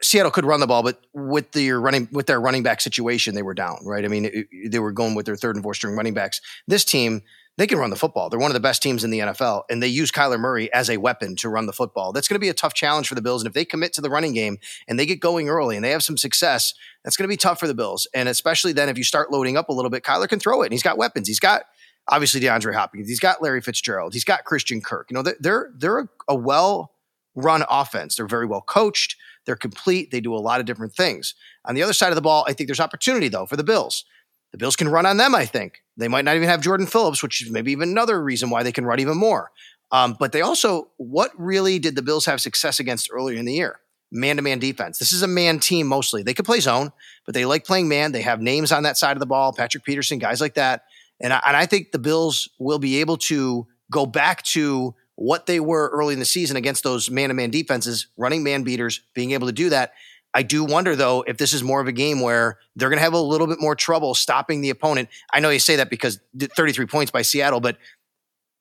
Seattle 0.00 0.30
could 0.30 0.46
run 0.46 0.60
the 0.60 0.66
ball, 0.66 0.82
but 0.82 0.98
with 1.12 1.52
the 1.52 1.72
running 1.72 2.08
with 2.10 2.26
their 2.26 2.40
running 2.40 2.62
back 2.62 2.80
situation, 2.80 3.34
they 3.34 3.42
were 3.42 3.52
down. 3.52 3.80
Right? 3.84 4.04
I 4.04 4.08
mean, 4.08 4.30
it, 4.32 4.72
they 4.72 4.78
were 4.78 4.92
going 4.92 5.14
with 5.14 5.26
their 5.26 5.36
third 5.36 5.54
and 5.54 5.62
fourth 5.62 5.76
string 5.76 5.94
running 5.94 6.14
backs. 6.14 6.40
This 6.66 6.86
team 6.86 7.22
they 7.58 7.66
can 7.66 7.78
run 7.78 7.90
the 7.90 7.96
football. 7.96 8.30
They're 8.30 8.38
one 8.38 8.52
of 8.52 8.54
the 8.54 8.60
best 8.60 8.82
teams 8.82 9.02
in 9.02 9.10
the 9.10 9.18
NFL, 9.18 9.64
and 9.68 9.82
they 9.82 9.88
use 9.88 10.12
Kyler 10.12 10.38
Murray 10.38 10.72
as 10.72 10.88
a 10.88 10.96
weapon 10.96 11.34
to 11.36 11.48
run 11.48 11.66
the 11.66 11.72
football. 11.72 12.12
That's 12.12 12.28
going 12.28 12.36
to 12.36 12.40
be 12.40 12.48
a 12.48 12.54
tough 12.54 12.72
challenge 12.72 13.08
for 13.08 13.16
the 13.16 13.20
Bills. 13.20 13.42
And 13.42 13.48
if 13.48 13.52
they 13.52 13.64
commit 13.64 13.92
to 13.94 14.00
the 14.00 14.08
running 14.08 14.32
game 14.32 14.58
and 14.86 14.96
they 14.96 15.04
get 15.04 15.18
going 15.18 15.48
early 15.48 15.74
and 15.74 15.84
they 15.84 15.90
have 15.90 16.04
some 16.04 16.16
success, 16.16 16.72
that's 17.02 17.16
going 17.16 17.24
to 17.24 17.32
be 17.32 17.36
tough 17.36 17.58
for 17.58 17.66
the 17.66 17.74
Bills. 17.74 18.06
And 18.14 18.28
especially 18.28 18.72
then 18.72 18.88
if 18.88 18.96
you 18.96 19.02
start 19.02 19.32
loading 19.32 19.56
up 19.56 19.68
a 19.68 19.72
little 19.72 19.90
bit, 19.90 20.04
Kyler 20.04 20.28
can 20.28 20.38
throw 20.38 20.62
it, 20.62 20.66
and 20.66 20.72
he's 20.72 20.84
got 20.84 20.98
weapons. 20.98 21.26
He's 21.26 21.40
got 21.40 21.64
obviously 22.06 22.40
DeAndre 22.40 22.74
Hopkins. 22.74 23.08
He's 23.08 23.20
got 23.20 23.42
Larry 23.42 23.60
Fitzgerald. 23.60 24.14
He's 24.14 24.24
got 24.24 24.44
Christian 24.44 24.80
Kirk. 24.80 25.08
You 25.10 25.14
know, 25.14 25.32
they're 25.40 25.72
they're 25.76 25.98
a, 25.98 26.08
a 26.28 26.36
well 26.36 26.92
run 27.34 27.64
offense. 27.68 28.14
They're 28.14 28.28
very 28.28 28.46
well 28.46 28.62
coached. 28.62 29.16
They're 29.46 29.56
complete. 29.56 30.12
They 30.12 30.20
do 30.20 30.34
a 30.34 30.38
lot 30.38 30.60
of 30.60 30.66
different 30.66 30.94
things. 30.94 31.34
On 31.64 31.74
the 31.74 31.82
other 31.82 31.92
side 31.92 32.10
of 32.10 32.16
the 32.16 32.22
ball, 32.22 32.44
I 32.46 32.52
think 32.52 32.68
there's 32.68 32.78
opportunity 32.78 33.28
though 33.28 33.46
for 33.46 33.56
the 33.56 33.64
Bills. 33.64 34.04
The 34.52 34.58
Bills 34.58 34.76
can 34.76 34.88
run 34.88 35.06
on 35.06 35.16
them, 35.16 35.34
I 35.34 35.44
think. 35.44 35.82
They 35.96 36.08
might 36.08 36.24
not 36.24 36.36
even 36.36 36.48
have 36.48 36.60
Jordan 36.60 36.86
Phillips, 36.86 37.22
which 37.22 37.42
is 37.42 37.50
maybe 37.50 37.72
even 37.72 37.90
another 37.90 38.22
reason 38.22 38.50
why 38.50 38.62
they 38.62 38.72
can 38.72 38.86
run 38.86 39.00
even 39.00 39.16
more. 39.16 39.50
Um, 39.90 40.16
but 40.18 40.32
they 40.32 40.40
also, 40.40 40.88
what 40.96 41.30
really 41.38 41.78
did 41.78 41.96
the 41.96 42.02
Bills 42.02 42.26
have 42.26 42.40
success 42.40 42.78
against 42.78 43.10
earlier 43.12 43.38
in 43.38 43.44
the 43.44 43.54
year? 43.54 43.80
Man 44.10 44.36
to 44.36 44.42
man 44.42 44.58
defense. 44.58 44.98
This 44.98 45.12
is 45.12 45.22
a 45.22 45.28
man 45.28 45.58
team 45.58 45.86
mostly. 45.86 46.22
They 46.22 46.34
could 46.34 46.46
play 46.46 46.60
zone, 46.60 46.92
but 47.26 47.34
they 47.34 47.44
like 47.44 47.64
playing 47.64 47.88
man. 47.88 48.12
They 48.12 48.22
have 48.22 48.40
names 48.40 48.72
on 48.72 48.84
that 48.84 48.96
side 48.96 49.16
of 49.16 49.20
the 49.20 49.26
ball, 49.26 49.52
Patrick 49.52 49.84
Peterson, 49.84 50.18
guys 50.18 50.40
like 50.40 50.54
that. 50.54 50.84
And 51.20 51.32
I, 51.32 51.42
and 51.46 51.56
I 51.56 51.66
think 51.66 51.92
the 51.92 51.98
Bills 51.98 52.48
will 52.58 52.78
be 52.78 53.00
able 53.00 53.18
to 53.18 53.66
go 53.90 54.06
back 54.06 54.42
to 54.44 54.94
what 55.16 55.46
they 55.46 55.58
were 55.58 55.88
early 55.88 56.14
in 56.14 56.20
the 56.20 56.24
season 56.24 56.56
against 56.56 56.84
those 56.84 57.10
man 57.10 57.28
to 57.28 57.34
man 57.34 57.50
defenses, 57.50 58.06
running 58.16 58.44
man 58.44 58.62
beaters, 58.62 59.00
being 59.14 59.32
able 59.32 59.48
to 59.48 59.52
do 59.52 59.68
that. 59.70 59.92
I 60.34 60.42
do 60.42 60.64
wonder 60.64 60.94
though 60.94 61.24
if 61.26 61.38
this 61.38 61.52
is 61.52 61.62
more 61.62 61.80
of 61.80 61.88
a 61.88 61.92
game 61.92 62.20
where 62.20 62.58
they're 62.76 62.88
going 62.88 62.98
to 62.98 63.02
have 63.04 63.14
a 63.14 63.20
little 63.20 63.46
bit 63.46 63.60
more 63.60 63.74
trouble 63.74 64.14
stopping 64.14 64.60
the 64.60 64.70
opponent. 64.70 65.08
I 65.32 65.40
know 65.40 65.50
you 65.50 65.58
say 65.58 65.76
that 65.76 65.90
because 65.90 66.20
33 66.56 66.86
points 66.86 67.10
by 67.10 67.22
Seattle, 67.22 67.60
but 67.60 67.78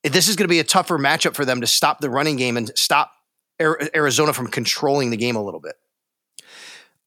this 0.04 0.28
is 0.28 0.36
going 0.36 0.46
to 0.46 0.50
be 0.50 0.60
a 0.60 0.64
tougher 0.64 0.98
matchup 0.98 1.36
for 1.36 1.46
them 1.46 1.62
to 1.62 1.68
stop 1.68 2.00
the 2.00 2.10
running 2.10 2.38
game 2.38 2.58
and 2.58 2.72
stop 2.76 3.12
Arizona 3.60 4.34
from 4.34 4.48
controlling 4.48 5.10
the 5.10 5.18
game 5.18 5.36
a 5.36 5.44
little 5.44 5.60
bit. 5.60 5.76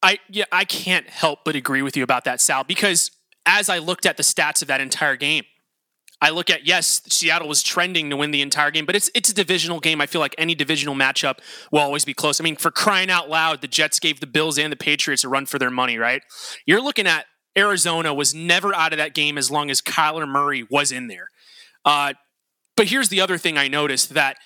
I 0.03 0.19
yeah, 0.29 0.45
I 0.51 0.65
can't 0.65 1.07
help 1.07 1.39
but 1.45 1.55
agree 1.55 1.81
with 1.81 1.95
you 1.95 2.03
about 2.03 2.25
that, 2.25 2.41
Sal, 2.41 2.63
because 2.63 3.11
as 3.45 3.69
I 3.69 3.77
looked 3.77 4.05
at 4.05 4.17
the 4.17 4.23
stats 4.23 4.61
of 4.61 4.67
that 4.67 4.81
entire 4.81 5.15
game, 5.15 5.45
I 6.21 6.29
look 6.29 6.49
at 6.51 6.67
yes, 6.67 7.01
Seattle 7.09 7.47
was 7.47 7.63
trending 7.63 8.09
to 8.11 8.17
win 8.17 8.31
the 8.31 8.41
entire 8.41 8.69
game, 8.69 8.85
but 8.85 8.95
it's 8.95 9.09
it's 9.15 9.29
a 9.29 9.33
divisional 9.33 9.79
game. 9.79 9.99
I 9.99 10.05
feel 10.05 10.21
like 10.21 10.35
any 10.37 10.53
divisional 10.53 10.93
matchup 10.93 11.39
will 11.71 11.79
always 11.79 12.05
be 12.05 12.13
close. 12.13 12.39
I 12.39 12.43
mean, 12.43 12.55
for 12.55 12.69
crying 12.69 13.09
out 13.09 13.29
loud, 13.29 13.61
the 13.61 13.67
Jets 13.67 13.99
gave 13.99 14.19
the 14.19 14.27
Bills 14.27 14.59
and 14.59 14.71
the 14.71 14.77
Patriots 14.77 15.23
a 15.23 15.29
run 15.29 15.47
for 15.47 15.57
their 15.57 15.71
money, 15.71 15.97
right? 15.97 16.21
You're 16.65 16.81
looking 16.81 17.07
at 17.07 17.25
Arizona 17.57 18.13
was 18.13 18.33
never 18.33 18.73
out 18.73 18.93
of 18.93 18.97
that 18.97 19.13
game 19.13 19.37
as 19.37 19.49
long 19.49 19.71
as 19.71 19.81
Kyler 19.81 20.27
Murray 20.27 20.65
was 20.69 20.91
in 20.91 21.07
there. 21.07 21.29
Uh, 21.83 22.13
but 22.77 22.87
here's 22.87 23.09
the 23.09 23.19
other 23.19 23.37
thing 23.37 23.57
I 23.57 23.67
noticed 23.67 24.13
that 24.13 24.37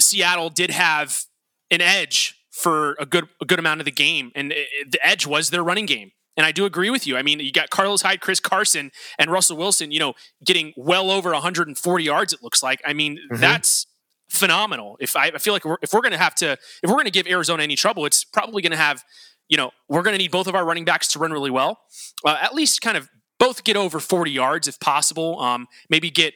Seattle 0.00 0.50
did 0.50 0.70
have 0.70 1.24
an 1.70 1.80
edge 1.80 2.34
for 2.50 2.96
a 2.98 3.06
good 3.06 3.28
a 3.40 3.44
good 3.44 3.58
amount 3.58 3.80
of 3.80 3.84
the 3.84 3.92
game, 3.92 4.32
and 4.34 4.52
it, 4.52 4.66
the 4.90 5.06
edge 5.06 5.26
was 5.26 5.50
their 5.50 5.62
running 5.62 5.86
game. 5.86 6.12
And 6.38 6.46
I 6.46 6.52
do 6.52 6.64
agree 6.64 6.88
with 6.88 7.04
you. 7.04 7.16
I 7.16 7.22
mean, 7.22 7.40
you 7.40 7.50
got 7.50 7.68
Carlos 7.68 8.00
Hyde, 8.02 8.20
Chris 8.20 8.38
Carson, 8.38 8.92
and 9.18 9.28
Russell 9.28 9.56
Wilson, 9.56 9.90
you 9.90 9.98
know, 9.98 10.14
getting 10.44 10.72
well 10.76 11.10
over 11.10 11.32
140 11.32 12.04
yards, 12.04 12.32
it 12.32 12.44
looks 12.44 12.62
like. 12.62 12.80
I 12.86 12.92
mean, 12.92 13.16
mm-hmm. 13.16 13.40
that's 13.40 13.88
phenomenal. 14.28 14.96
If 15.00 15.16
I, 15.16 15.32
I 15.34 15.38
feel 15.38 15.52
like 15.52 15.64
we're, 15.64 15.78
if 15.82 15.92
we're 15.92 16.00
going 16.00 16.12
to 16.12 16.18
have 16.18 16.36
to, 16.36 16.52
if 16.52 16.84
we're 16.84 16.94
going 16.94 17.06
to 17.06 17.10
give 17.10 17.26
Arizona 17.26 17.64
any 17.64 17.74
trouble, 17.74 18.06
it's 18.06 18.22
probably 18.22 18.62
going 18.62 18.70
to 18.70 18.78
have, 18.78 19.02
you 19.48 19.56
know, 19.56 19.72
we're 19.88 20.02
going 20.02 20.14
to 20.14 20.18
need 20.18 20.30
both 20.30 20.46
of 20.46 20.54
our 20.54 20.64
running 20.64 20.84
backs 20.84 21.08
to 21.08 21.18
run 21.18 21.32
really 21.32 21.50
well. 21.50 21.80
Uh, 22.24 22.38
at 22.40 22.54
least 22.54 22.80
kind 22.80 22.96
of 22.96 23.08
both 23.40 23.64
get 23.64 23.76
over 23.76 23.98
40 23.98 24.30
yards 24.30 24.68
if 24.68 24.78
possible. 24.78 25.40
Um, 25.40 25.66
maybe 25.90 26.08
get, 26.08 26.34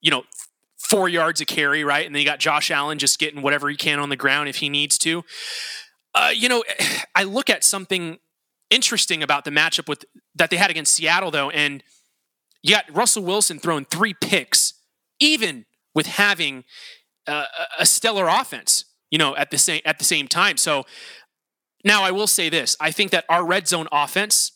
you 0.00 0.12
know, 0.12 0.22
four 0.78 1.08
yards 1.08 1.40
a 1.40 1.44
carry, 1.44 1.82
right? 1.82 2.06
And 2.06 2.14
then 2.14 2.20
you 2.20 2.26
got 2.26 2.38
Josh 2.38 2.70
Allen 2.70 2.98
just 2.98 3.18
getting 3.18 3.42
whatever 3.42 3.68
he 3.68 3.76
can 3.76 3.98
on 3.98 4.10
the 4.10 4.16
ground 4.16 4.48
if 4.48 4.56
he 4.56 4.68
needs 4.68 4.96
to. 4.98 5.24
Uh, 6.14 6.30
you 6.32 6.48
know, 6.48 6.62
I 7.16 7.24
look 7.24 7.50
at 7.50 7.64
something 7.64 8.18
interesting 8.70 9.22
about 9.22 9.44
the 9.44 9.50
matchup 9.50 9.88
with 9.88 10.04
that 10.34 10.50
they 10.50 10.56
had 10.56 10.70
against 10.70 10.94
Seattle, 10.94 11.30
though, 11.30 11.50
and 11.50 11.82
you 12.62 12.74
got 12.74 12.84
Russell 12.94 13.24
Wilson 13.24 13.58
throwing 13.58 13.84
three 13.84 14.14
picks, 14.14 14.74
even 15.18 15.66
with 15.94 16.06
having 16.06 16.64
uh, 17.26 17.46
a 17.78 17.86
stellar 17.86 18.28
offense, 18.28 18.84
you 19.10 19.18
know, 19.18 19.36
at 19.36 19.50
the 19.50 19.58
same 19.58 19.80
at 19.84 19.98
the 19.98 20.04
same 20.04 20.28
time. 20.28 20.56
So 20.56 20.84
now 21.84 22.02
I 22.02 22.10
will 22.10 22.26
say 22.26 22.48
this: 22.48 22.76
I 22.80 22.90
think 22.90 23.10
that 23.10 23.24
our 23.28 23.44
red 23.44 23.66
zone 23.66 23.88
offense, 23.92 24.52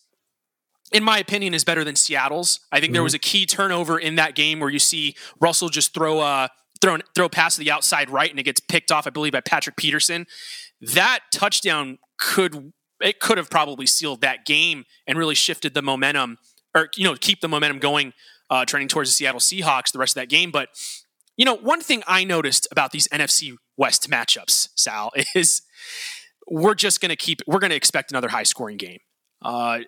in 0.92 1.02
my 1.02 1.18
opinion, 1.18 1.54
is 1.54 1.64
better 1.64 1.85
than 1.85 1.97
Seattle's. 1.97 2.61
I 2.71 2.76
think 2.76 2.88
mm-hmm. 2.88 2.94
there 2.94 3.02
was 3.02 3.14
a 3.14 3.18
key 3.18 3.47
turnover 3.47 3.99
in 3.99 4.16
that 4.16 4.35
game 4.35 4.61
where 4.61 4.71
you 4.71 4.78
see 4.78 5.14
Russell 5.40 5.68
just 5.68 5.94
throw 5.94 6.21
a 6.21 6.50
throw 6.80 6.99
throw 7.14 7.26
a 7.26 7.30
pass 7.30 7.54
to 7.54 7.61
the 7.61 7.71
outside 7.71 8.11
right, 8.11 8.30
and 8.30 8.38
it 8.38 8.44
gets 8.44 8.61
picked 8.61 8.92
off, 8.92 9.06
I 9.06 9.11
believe, 9.11 9.33
by 9.33 9.40
Patrick 9.40 9.76
Peterson. 9.76 10.26
That 10.80 11.21
touchdown 11.33 11.99
could 12.18 12.73
it 13.00 13.20
could 13.20 13.38
have 13.38 13.50
probably 13.50 13.86
sealed 13.86 14.20
that 14.20 14.44
game 14.44 14.84
and 15.06 15.18
really 15.18 15.34
shifted 15.34 15.74
the 15.74 15.82
momentum, 15.82 16.38
or 16.74 16.88
you 16.96 17.04
know, 17.04 17.14
keep 17.14 17.40
the 17.40 17.48
momentum 17.48 17.78
going, 17.78 18.12
uh, 18.50 18.64
trending 18.64 18.88
towards 18.88 19.10
the 19.10 19.14
Seattle 19.14 19.40
Seahawks 19.40 19.92
the 19.92 19.98
rest 19.98 20.16
of 20.16 20.22
that 20.22 20.28
game. 20.28 20.50
But 20.50 20.68
you 21.36 21.44
know, 21.44 21.56
one 21.56 21.80
thing 21.80 22.02
I 22.06 22.24
noticed 22.24 22.68
about 22.70 22.92
these 22.92 23.08
NFC 23.08 23.56
West 23.76 24.08
matchups, 24.10 24.68
Sal, 24.76 25.12
is 25.34 25.62
we're 26.48 26.74
just 26.74 27.00
going 27.00 27.10
to 27.10 27.16
keep 27.16 27.40
we're 27.46 27.58
going 27.58 27.70
to 27.70 27.76
expect 27.76 28.10
another 28.10 28.28
high 28.28 28.42
scoring 28.42 28.76
game. 28.76 28.98
Uh, 29.42 29.80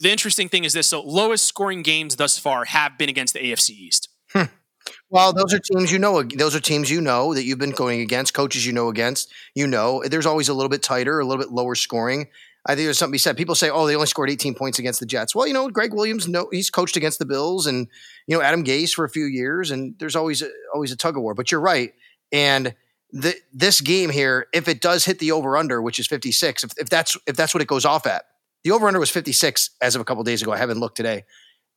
the 0.00 0.10
interesting 0.10 0.48
thing 0.48 0.64
is 0.64 0.72
this: 0.72 0.88
so 0.88 1.02
lowest 1.02 1.44
scoring 1.44 1.82
games 1.82 2.16
thus 2.16 2.38
far 2.38 2.64
have 2.64 2.98
been 2.98 3.08
against 3.08 3.34
the 3.34 3.40
AFC 3.40 3.70
East. 3.70 4.08
Hmm. 4.32 4.44
Well, 5.08 5.32
those 5.32 5.54
are 5.54 5.58
teams 5.58 5.92
you 5.92 5.98
know. 5.98 6.22
Those 6.22 6.54
are 6.54 6.60
teams 6.60 6.90
you 6.90 7.00
know 7.00 7.34
that 7.34 7.44
you've 7.44 7.58
been 7.58 7.70
going 7.70 8.00
against, 8.00 8.34
coaches 8.34 8.66
you 8.66 8.72
know 8.72 8.88
against. 8.88 9.32
You 9.54 9.66
know, 9.66 10.02
there's 10.04 10.26
always 10.26 10.48
a 10.48 10.54
little 10.54 10.68
bit 10.68 10.82
tighter, 10.82 11.20
a 11.20 11.24
little 11.24 11.42
bit 11.42 11.52
lower 11.52 11.74
scoring. 11.74 12.28
I 12.66 12.74
think 12.74 12.86
there's 12.86 12.98
something 12.98 13.12
to 13.12 13.14
be 13.14 13.18
said. 13.18 13.36
People 13.36 13.54
say, 13.54 13.68
"Oh, 13.68 13.86
they 13.86 13.94
only 13.94 14.06
scored 14.06 14.30
18 14.30 14.54
points 14.54 14.78
against 14.78 15.00
the 15.00 15.06
Jets." 15.06 15.34
Well, 15.34 15.46
you 15.46 15.52
know, 15.52 15.68
Gregg 15.68 15.92
Williams, 15.92 16.26
no, 16.26 16.48
he's 16.50 16.70
coached 16.70 16.96
against 16.96 17.18
the 17.18 17.26
Bills, 17.26 17.66
and 17.66 17.88
you 18.26 18.36
know 18.36 18.42
Adam 18.42 18.64
Gase 18.64 18.92
for 18.92 19.04
a 19.04 19.10
few 19.10 19.26
years, 19.26 19.70
and 19.70 19.94
there's 19.98 20.16
always 20.16 20.40
a, 20.40 20.48
always 20.74 20.90
a 20.90 20.96
tug 20.96 21.16
of 21.16 21.22
war. 21.22 21.34
But 21.34 21.50
you're 21.50 21.60
right, 21.60 21.92
and 22.32 22.74
the, 23.14 23.34
this 23.52 23.80
game 23.80 24.10
here, 24.10 24.48
if 24.52 24.66
it 24.66 24.80
does 24.80 25.04
hit 25.04 25.20
the 25.20 25.32
over 25.32 25.56
under, 25.56 25.80
which 25.80 25.98
is 25.98 26.06
56, 26.08 26.64
if, 26.64 26.70
if 26.78 26.88
that's 26.88 27.16
if 27.26 27.36
that's 27.36 27.54
what 27.54 27.62
it 27.62 27.68
goes 27.68 27.84
off 27.84 28.06
at, 28.06 28.24
the 28.64 28.72
over 28.72 28.88
under 28.88 28.98
was 28.98 29.10
56 29.10 29.70
as 29.80 29.94
of 29.94 30.00
a 30.00 30.04
couple 30.04 30.22
of 30.22 30.26
days 30.26 30.42
ago. 30.42 30.52
I 30.52 30.56
haven't 30.56 30.80
looked 30.80 30.96
today. 30.96 31.24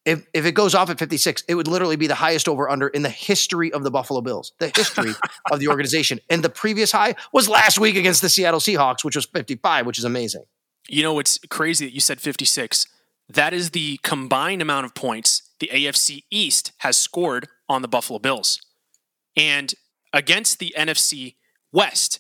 If 0.06 0.25
if 0.34 0.46
it 0.46 0.53
goes 0.53 0.74
off 0.74 0.89
at 0.89 0.98
56, 0.98 1.44
it 1.50 1.56
would 1.56 1.67
literally 1.67 1.98
be 1.98 2.08
the 2.08 2.15
highest 2.15 2.48
over 2.48 2.70
under 2.70 2.88
in 2.88 3.01
the 3.03 3.10
history 3.10 3.74
of 3.74 3.84
the 3.84 3.91
Buffalo 3.91 4.22
Bills, 4.22 4.53
the 4.60 4.72
history 4.74 5.12
of 5.51 5.60
the 5.60 5.67
organization. 5.67 6.20
And 6.29 6.44
the 6.44 6.50
previous 6.50 6.94
high 6.94 7.15
was 7.34 7.50
last 7.50 7.77
week 7.77 7.98
against 7.98 8.22
the 8.22 8.29
Seattle 8.29 8.62
Seahawks, 8.62 9.03
which 9.03 9.17
was 9.17 9.25
55, 9.25 9.86
which 9.86 10.00
is 10.00 10.06
amazing. 10.06 10.46
You 10.89 11.03
know, 11.03 11.20
it's 11.20 11.39
crazy 11.50 11.86
that 11.86 11.94
you 11.94 12.00
said 12.00 12.22
56. 12.22 12.88
That 13.29 13.53
is 13.53 13.72
the 13.72 14.00
combined 14.03 14.62
amount 14.62 14.86
of 14.86 14.96
points 14.96 15.51
the 15.60 15.70
AFC 15.74 16.24
East 16.32 16.72
has 16.79 16.98
scored 16.98 17.48
on 17.67 17.82
the 17.82 17.88
Buffalo 17.88 18.20
Bills. 18.20 18.62
And 19.36 19.74
against 20.13 20.60
the 20.60 20.74
NFC 20.77 21.36
West, 21.72 22.20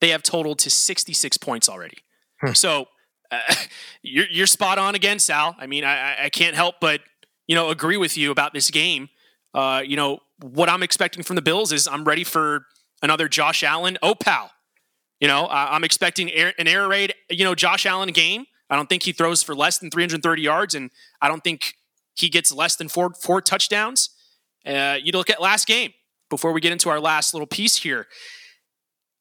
they 0.00 0.08
have 0.10 0.22
totaled 0.22 0.58
to 0.60 0.70
66 0.70 1.36
points 1.38 1.68
already. 1.68 1.98
Hmm. 2.40 2.52
So 2.52 2.86
uh, 3.30 3.40
you're, 4.02 4.26
you're 4.30 4.46
spot 4.46 4.78
on 4.78 4.94
again, 4.94 5.18
Sal. 5.18 5.56
I 5.58 5.66
mean, 5.66 5.84
I, 5.84 6.24
I 6.24 6.28
can't 6.30 6.56
help 6.56 6.76
but 6.80 7.00
you 7.46 7.54
know 7.54 7.70
agree 7.70 7.96
with 7.96 8.16
you 8.16 8.30
about 8.30 8.52
this 8.52 8.70
game. 8.70 9.08
Uh, 9.54 9.82
you 9.84 9.96
know 9.96 10.20
what 10.40 10.68
I'm 10.68 10.82
expecting 10.82 11.22
from 11.22 11.36
the 11.36 11.42
Bills 11.42 11.72
is 11.72 11.88
I'm 11.88 12.04
ready 12.04 12.24
for 12.24 12.66
another 13.02 13.28
Josh 13.28 13.64
Allen 13.64 13.98
opal. 14.02 14.50
You 15.20 15.28
know, 15.28 15.46
uh, 15.46 15.68
I'm 15.70 15.84
expecting 15.84 16.30
air, 16.32 16.52
an 16.58 16.68
air 16.68 16.86
raid. 16.88 17.14
You 17.28 17.44
know, 17.44 17.54
Josh 17.54 17.86
Allen 17.86 18.10
game. 18.10 18.44
I 18.70 18.76
don't 18.76 18.88
think 18.88 19.02
he 19.02 19.12
throws 19.12 19.42
for 19.42 19.54
less 19.54 19.78
than 19.78 19.90
330 19.90 20.42
yards, 20.42 20.74
and 20.74 20.90
I 21.20 21.28
don't 21.28 21.42
think 21.42 21.74
he 22.14 22.28
gets 22.28 22.52
less 22.52 22.76
than 22.76 22.88
four 22.88 23.10
four 23.14 23.40
touchdowns. 23.40 24.10
Uh, 24.66 24.98
you 25.02 25.12
look 25.12 25.30
at 25.30 25.40
last 25.40 25.66
game 25.66 25.92
before 26.30 26.52
we 26.52 26.60
get 26.60 26.72
into 26.72 26.90
our 26.90 27.00
last 27.00 27.34
little 27.34 27.46
piece 27.46 27.78
here. 27.78 28.06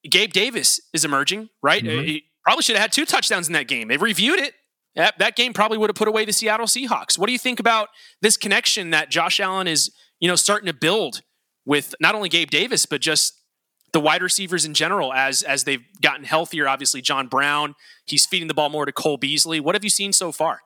Gabe 0.10 0.34
Davis 0.34 0.80
is 0.94 1.06
emerging, 1.06 1.50
right? 1.62 1.84
Mm-hmm. 1.84 2.06
He 2.06 2.24
probably 2.44 2.64
should 2.64 2.76
have 2.76 2.84
had 2.84 2.92
two 2.92 3.06
touchdowns 3.06 3.48
in 3.48 3.54
that 3.54 3.68
game. 3.68 3.88
They 3.88 3.98
reviewed 3.98 4.40
it. 4.40 4.54
That, 4.96 5.20
that 5.20 5.36
game 5.36 5.54
probably 5.54 5.78
would 5.78 5.90
have 5.90 5.96
put 5.96 6.08
away 6.08 6.26
the 6.26 6.34
Seattle 6.34 6.66
Seahawks. 6.66 7.18
What 7.18 7.28
do 7.28 7.34
you 7.34 7.38
think 7.38 7.60
about 7.60 7.90
this 8.22 8.36
connection 8.36 8.90
that 8.92 9.12
Josh 9.12 9.40
Allen 9.40 9.68
is, 9.68 9.92
you 10.20 10.28
know, 10.28 10.36
starting 10.36 10.66
to 10.66 10.74
build 10.74 11.22
with 11.66 11.94
not 12.00 12.16
only 12.16 12.30
Gabe 12.30 12.50
Davis 12.50 12.86
but 12.86 13.00
just 13.02 13.40
the 13.94 14.00
wide 14.00 14.22
receivers 14.22 14.66
in 14.66 14.74
general 14.74 15.14
as 15.14 15.44
as 15.44 15.64
they've 15.64 15.84
gotten 16.02 16.26
healthier? 16.26 16.68
Obviously, 16.68 17.02
John 17.02 17.28
Brown, 17.28 17.76
he's 18.06 18.26
feeding 18.26 18.48
the 18.48 18.54
ball 18.54 18.70
more 18.70 18.86
to 18.86 18.92
Cole 18.92 19.18
Beasley. 19.18 19.60
What 19.60 19.76
have 19.76 19.84
you 19.84 19.90
seen 19.90 20.14
so 20.14 20.32
far? 20.32 20.62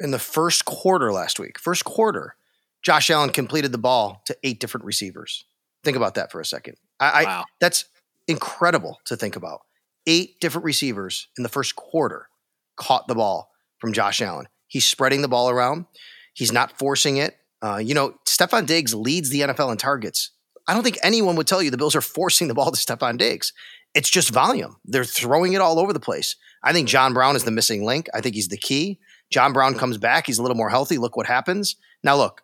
In 0.00 0.10
the 0.10 0.18
first 0.18 0.64
quarter 0.64 1.12
last 1.12 1.38
week, 1.40 1.58
first 1.58 1.84
quarter, 1.84 2.36
Josh 2.82 3.10
Allen 3.10 3.30
completed 3.30 3.72
the 3.72 3.78
ball 3.78 4.22
to 4.26 4.36
eight 4.42 4.60
different 4.60 4.86
receivers. 4.86 5.44
Think 5.84 5.96
about 5.96 6.14
that 6.14 6.30
for 6.30 6.40
a 6.40 6.44
second. 6.44 6.76
I, 7.00 7.24
wow. 7.24 7.40
I 7.40 7.44
that's 7.60 7.84
incredible 8.26 9.00
to 9.06 9.16
think 9.16 9.36
about. 9.36 9.62
Eight 10.06 10.40
different 10.40 10.64
receivers 10.64 11.28
in 11.36 11.42
the 11.42 11.48
first 11.48 11.76
quarter 11.76 12.28
caught 12.76 13.08
the 13.08 13.14
ball 13.14 13.50
from 13.78 13.92
Josh 13.92 14.22
Allen. 14.22 14.46
He's 14.68 14.86
spreading 14.86 15.22
the 15.22 15.28
ball 15.28 15.50
around. 15.50 15.86
He's 16.34 16.52
not 16.52 16.78
forcing 16.78 17.16
it. 17.16 17.36
Uh, 17.60 17.76
you 17.76 17.94
know, 17.94 18.14
Stefon 18.26 18.66
Diggs 18.66 18.94
leads 18.94 19.30
the 19.30 19.40
NFL 19.40 19.72
in 19.72 19.78
targets. 19.78 20.30
I 20.68 20.74
don't 20.74 20.84
think 20.84 20.98
anyone 21.02 21.34
would 21.36 21.46
tell 21.46 21.62
you 21.62 21.70
the 21.70 21.78
Bills 21.78 21.96
are 21.96 22.02
forcing 22.02 22.46
the 22.46 22.54
ball 22.54 22.70
to 22.70 22.76
Stefon 22.76 23.16
Diggs. 23.18 23.52
It's 23.94 24.10
just 24.10 24.30
volume. 24.30 24.76
They're 24.84 25.04
throwing 25.04 25.54
it 25.54 25.60
all 25.62 25.78
over 25.78 25.92
the 25.94 26.00
place. 26.00 26.36
I 26.62 26.72
think 26.72 26.88
John 26.88 27.14
Brown 27.14 27.36
is 27.36 27.44
the 27.44 27.50
missing 27.50 27.84
link. 27.84 28.08
I 28.14 28.20
think 28.20 28.34
he's 28.34 28.48
the 28.48 28.58
key. 28.58 29.00
John 29.30 29.52
Brown 29.52 29.74
comes 29.74 29.96
back. 29.96 30.26
He's 30.26 30.38
a 30.38 30.42
little 30.42 30.56
more 30.56 30.68
healthy. 30.68 30.98
Look 30.98 31.16
what 31.16 31.26
happens. 31.26 31.76
Now, 32.04 32.16
look, 32.16 32.42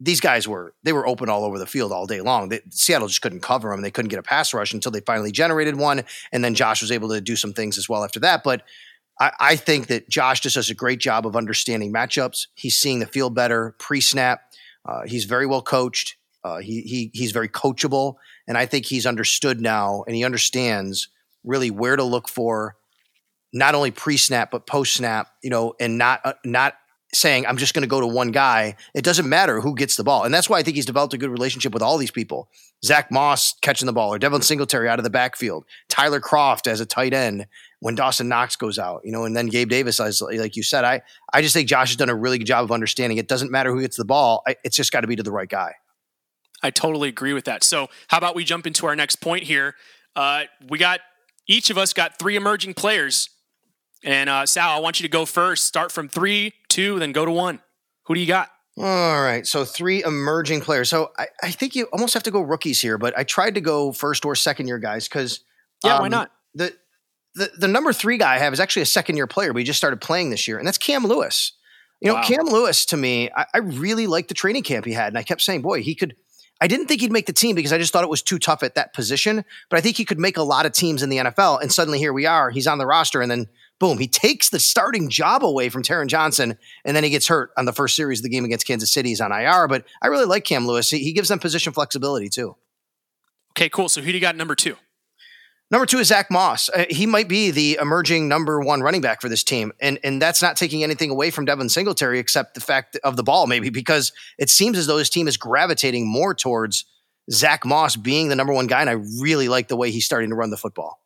these 0.00 0.20
guys 0.20 0.46
were 0.46 0.74
they 0.82 0.92
were 0.92 1.06
open 1.06 1.28
all 1.28 1.44
over 1.44 1.58
the 1.58 1.66
field 1.66 1.92
all 1.92 2.06
day 2.06 2.20
long. 2.20 2.48
They, 2.48 2.60
Seattle 2.70 3.08
just 3.08 3.20
couldn't 3.20 3.40
cover 3.40 3.70
them. 3.70 3.82
They 3.82 3.90
couldn't 3.90 4.10
get 4.10 4.18
a 4.18 4.22
pass 4.22 4.54
rush 4.54 4.72
until 4.72 4.92
they 4.92 5.00
finally 5.00 5.32
generated 5.32 5.76
one, 5.76 6.04
and 6.32 6.44
then 6.44 6.54
Josh 6.54 6.80
was 6.80 6.92
able 6.92 7.08
to 7.10 7.20
do 7.20 7.36
some 7.36 7.52
things 7.52 7.76
as 7.78 7.88
well 7.88 8.04
after 8.04 8.20
that. 8.20 8.44
But 8.44 8.62
I, 9.20 9.32
I 9.40 9.56
think 9.56 9.88
that 9.88 10.08
Josh 10.08 10.40
just 10.40 10.54
does 10.54 10.70
a 10.70 10.74
great 10.74 11.00
job 11.00 11.26
of 11.26 11.36
understanding 11.36 11.92
matchups. 11.92 12.46
He's 12.54 12.78
seeing 12.78 13.00
the 13.00 13.06
field 13.06 13.34
better 13.34 13.74
pre-snap. 13.78 14.40
Uh, 14.84 15.02
he's 15.04 15.24
very 15.24 15.46
well 15.46 15.62
coached. 15.62 16.16
Uh, 16.48 16.58
he 16.58 16.82
he 16.82 17.10
he's 17.12 17.32
very 17.32 17.48
coachable, 17.48 18.16
and 18.46 18.56
I 18.56 18.66
think 18.66 18.86
he's 18.86 19.06
understood 19.06 19.60
now, 19.60 20.04
and 20.06 20.16
he 20.16 20.24
understands 20.24 21.08
really 21.44 21.70
where 21.70 21.96
to 21.96 22.04
look 22.04 22.28
for, 22.28 22.76
not 23.52 23.74
only 23.74 23.90
pre-snap 23.90 24.50
but 24.50 24.66
post-snap. 24.66 25.28
You 25.42 25.50
know, 25.50 25.74
and 25.78 25.98
not 25.98 26.20
uh, 26.24 26.32
not 26.44 26.74
saying 27.14 27.46
I'm 27.46 27.56
just 27.56 27.74
going 27.74 27.82
to 27.82 27.88
go 27.88 28.00
to 28.00 28.06
one 28.06 28.32
guy. 28.32 28.76
It 28.94 29.04
doesn't 29.04 29.28
matter 29.28 29.60
who 29.60 29.74
gets 29.74 29.96
the 29.96 30.04
ball, 30.04 30.24
and 30.24 30.32
that's 30.32 30.48
why 30.48 30.58
I 30.58 30.62
think 30.62 30.76
he's 30.76 30.86
developed 30.86 31.14
a 31.14 31.18
good 31.18 31.30
relationship 31.30 31.72
with 31.72 31.82
all 31.82 31.98
these 31.98 32.10
people. 32.10 32.48
Zach 32.84 33.10
Moss 33.10 33.54
catching 33.60 33.86
the 33.86 33.92
ball, 33.92 34.12
or 34.12 34.18
Devin 34.18 34.42
Singletary 34.42 34.88
out 34.88 34.98
of 34.98 35.04
the 35.04 35.10
backfield, 35.10 35.64
Tyler 35.88 36.20
Kroft 36.20 36.66
as 36.66 36.80
a 36.80 36.86
tight 36.86 37.12
end 37.12 37.46
when 37.80 37.94
Dawson 37.94 38.28
Knox 38.28 38.56
goes 38.56 38.78
out, 38.78 39.02
you 39.04 39.12
know, 39.12 39.24
and 39.24 39.36
then 39.36 39.46
Gabe 39.46 39.68
Davis, 39.68 40.00
as 40.00 40.20
like 40.20 40.56
you 40.56 40.62
said, 40.62 40.84
I 40.84 41.02
I 41.32 41.42
just 41.42 41.54
think 41.54 41.68
Josh 41.68 41.88
has 41.90 41.96
done 41.96 42.10
a 42.10 42.14
really 42.14 42.38
good 42.38 42.46
job 42.46 42.64
of 42.64 42.72
understanding. 42.72 43.18
It 43.18 43.28
doesn't 43.28 43.50
matter 43.50 43.72
who 43.72 43.80
gets 43.80 43.96
the 43.96 44.04
ball; 44.04 44.42
it's 44.64 44.76
just 44.76 44.92
got 44.92 45.02
to 45.02 45.06
be 45.06 45.16
to 45.16 45.22
the 45.22 45.32
right 45.32 45.48
guy. 45.48 45.74
I 46.62 46.70
totally 46.70 47.08
agree 47.08 47.32
with 47.32 47.44
that. 47.44 47.62
So, 47.62 47.88
how 48.08 48.18
about 48.18 48.34
we 48.34 48.44
jump 48.44 48.66
into 48.66 48.86
our 48.86 48.96
next 48.96 49.16
point 49.16 49.44
here? 49.44 49.74
Uh, 50.16 50.44
we 50.68 50.78
got 50.78 51.00
each 51.46 51.70
of 51.70 51.78
us 51.78 51.92
got 51.92 52.18
three 52.18 52.36
emerging 52.36 52.74
players 52.74 53.30
and 54.04 54.30
uh, 54.30 54.46
Sal, 54.46 54.70
I 54.70 54.80
want 54.80 55.00
you 55.00 55.04
to 55.04 55.10
go 55.10 55.24
first. 55.24 55.66
Start 55.66 55.90
from 55.90 56.08
three, 56.08 56.54
two, 56.68 56.98
then 56.98 57.12
go 57.12 57.24
to 57.24 57.30
one. 57.30 57.60
Who 58.06 58.14
do 58.14 58.20
you 58.20 58.26
got? 58.26 58.50
All 58.78 59.22
right. 59.22 59.46
So 59.46 59.64
three 59.64 60.04
emerging 60.04 60.60
players. 60.60 60.88
So 60.88 61.10
I, 61.18 61.26
I 61.42 61.50
think 61.50 61.74
you 61.74 61.86
almost 61.92 62.14
have 62.14 62.22
to 62.24 62.30
go 62.30 62.40
rookies 62.40 62.80
here, 62.80 62.96
but 62.96 63.16
I 63.18 63.24
tried 63.24 63.54
to 63.56 63.60
go 63.60 63.92
first 63.92 64.24
or 64.24 64.36
second 64.36 64.68
year 64.68 64.78
guys 64.78 65.08
because 65.08 65.40
yeah, 65.84 65.96
um, 65.96 66.02
why 66.02 66.08
not? 66.08 66.30
The, 66.54 66.72
the 67.34 67.50
the 67.58 67.68
number 67.68 67.92
three 67.92 68.18
guy 68.18 68.36
I 68.36 68.38
have 68.38 68.52
is 68.52 68.60
actually 68.60 68.82
a 68.82 68.86
second 68.86 69.16
year 69.16 69.26
player, 69.26 69.52
but 69.52 69.58
he 69.58 69.64
just 69.64 69.78
started 69.78 70.00
playing 70.00 70.30
this 70.30 70.46
year, 70.46 70.58
and 70.58 70.66
that's 70.66 70.78
Cam 70.78 71.04
Lewis. 71.04 71.52
You 72.00 72.08
know, 72.08 72.14
wow. 72.14 72.22
Cam 72.22 72.46
Lewis 72.46 72.86
to 72.86 72.96
me, 72.96 73.28
I, 73.36 73.46
I 73.54 73.58
really 73.58 74.06
liked 74.06 74.28
the 74.28 74.34
training 74.34 74.62
camp 74.62 74.84
he 74.84 74.92
had, 74.92 75.08
and 75.08 75.18
I 75.18 75.24
kept 75.24 75.42
saying, 75.42 75.62
boy, 75.62 75.82
he 75.82 75.94
could. 75.94 76.14
I 76.60 76.66
didn't 76.66 76.86
think 76.86 77.00
he'd 77.00 77.12
make 77.12 77.26
the 77.26 77.32
team 77.32 77.54
because 77.54 77.72
I 77.72 77.78
just 77.78 77.92
thought 77.92 78.04
it 78.04 78.10
was 78.10 78.22
too 78.22 78.38
tough 78.38 78.62
at 78.62 78.74
that 78.74 78.92
position. 78.92 79.44
But 79.68 79.78
I 79.78 79.80
think 79.80 79.96
he 79.96 80.04
could 80.04 80.18
make 80.18 80.36
a 80.36 80.42
lot 80.42 80.66
of 80.66 80.72
teams 80.72 81.02
in 81.02 81.08
the 81.08 81.18
NFL. 81.18 81.62
And 81.62 81.72
suddenly 81.72 81.98
here 81.98 82.12
we 82.12 82.26
are. 82.26 82.50
He's 82.50 82.66
on 82.66 82.78
the 82.78 82.86
roster, 82.86 83.20
and 83.20 83.30
then 83.30 83.46
boom, 83.78 83.98
he 83.98 84.08
takes 84.08 84.50
the 84.50 84.58
starting 84.58 85.08
job 85.08 85.44
away 85.44 85.68
from 85.68 85.82
Taron 85.82 86.08
Johnson, 86.08 86.58
and 86.84 86.96
then 86.96 87.04
he 87.04 87.10
gets 87.10 87.28
hurt 87.28 87.50
on 87.56 87.64
the 87.64 87.72
first 87.72 87.94
series 87.94 88.18
of 88.20 88.24
the 88.24 88.28
game 88.28 88.44
against 88.44 88.66
Kansas 88.66 88.92
City. 88.92 89.10
He's 89.10 89.20
on 89.20 89.32
IR, 89.32 89.68
but 89.68 89.84
I 90.02 90.08
really 90.08 90.26
like 90.26 90.44
Cam 90.44 90.66
Lewis. 90.66 90.90
He, 90.90 90.98
he 90.98 91.12
gives 91.12 91.28
them 91.28 91.38
position 91.38 91.72
flexibility 91.72 92.28
too. 92.28 92.56
Okay, 93.52 93.68
cool. 93.68 93.88
So 93.88 94.00
who 94.00 94.08
do 94.08 94.14
you 94.14 94.20
got 94.20 94.36
number 94.36 94.54
two? 94.54 94.76
Number 95.70 95.84
two 95.84 95.98
is 95.98 96.08
Zach 96.08 96.30
Moss. 96.30 96.70
Uh, 96.70 96.86
he 96.88 97.04
might 97.04 97.28
be 97.28 97.50
the 97.50 97.78
emerging 97.80 98.26
number 98.26 98.60
one 98.60 98.80
running 98.80 99.02
back 99.02 99.20
for 99.20 99.28
this 99.28 99.44
team, 99.44 99.72
and 99.80 99.98
and 100.02 100.20
that's 100.20 100.40
not 100.40 100.56
taking 100.56 100.82
anything 100.82 101.10
away 101.10 101.30
from 101.30 101.44
Devin 101.44 101.68
Singletary, 101.68 102.18
except 102.18 102.54
the 102.54 102.60
fact 102.60 102.98
of 103.04 103.16
the 103.16 103.22
ball, 103.22 103.46
maybe 103.46 103.68
because 103.68 104.12
it 104.38 104.48
seems 104.48 104.78
as 104.78 104.86
though 104.86 104.96
his 104.96 105.10
team 105.10 105.28
is 105.28 105.36
gravitating 105.36 106.08
more 106.08 106.34
towards 106.34 106.86
Zach 107.30 107.66
Moss 107.66 107.96
being 107.96 108.28
the 108.28 108.36
number 108.36 108.54
one 108.54 108.66
guy, 108.66 108.80
and 108.80 108.88
I 108.88 108.94
really 109.20 109.48
like 109.48 109.68
the 109.68 109.76
way 109.76 109.90
he's 109.90 110.06
starting 110.06 110.30
to 110.30 110.36
run 110.36 110.50
the 110.50 110.56
football. 110.56 111.00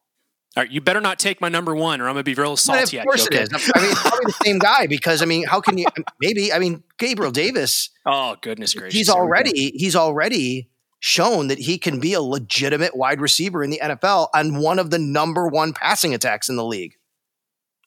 All 0.57 0.63
right, 0.63 0.71
you 0.71 0.81
better 0.83 1.01
not 1.01 1.19
take 1.19 1.41
my 1.41 1.49
number 1.49 1.75
one, 1.75 2.01
or 2.01 2.09
I'm 2.09 2.15
gonna 2.15 2.25
be 2.25 2.35
real 2.35 2.57
salty. 2.57 2.99
Of 2.99 3.05
course 3.05 3.27
it 3.27 3.35
is. 3.35 3.49
I 3.53 3.81
mean, 3.81 3.91
it's 3.91 4.03
probably 4.03 4.27
the 4.27 4.39
same 4.45 4.59
guy 4.59 4.87
because 4.87 5.23
I 5.23 5.25
mean, 5.25 5.45
how 5.45 5.61
can 5.61 5.79
you? 5.79 5.87
Maybe 6.21 6.53
I 6.53 6.59
mean, 6.59 6.85
Gabriel 6.99 7.33
Davis. 7.33 7.91
Oh 8.07 8.37
goodness 8.43 8.75
gracious! 8.75 8.95
He's 8.95 9.09
already 9.09 9.73
he's 9.75 9.97
already 9.97 10.69
shown 11.03 11.49
that 11.49 11.59
he 11.59 11.79
can 11.79 11.99
be 11.99 12.15
a 12.15 12.23
legitimate 12.23 12.97
wide 12.97 13.21
receiver 13.21 13.65
in 13.65 13.71
the 13.71 13.81
NFL 13.83 14.29
on 14.33 14.61
one 14.61 14.79
of 14.79 14.91
the 14.91 15.01
number 15.01 15.49
one 15.49 15.73
passing 15.73 16.15
attacks 16.15 16.49
in 16.49 16.55
the 16.55 16.65
league. 16.65 16.95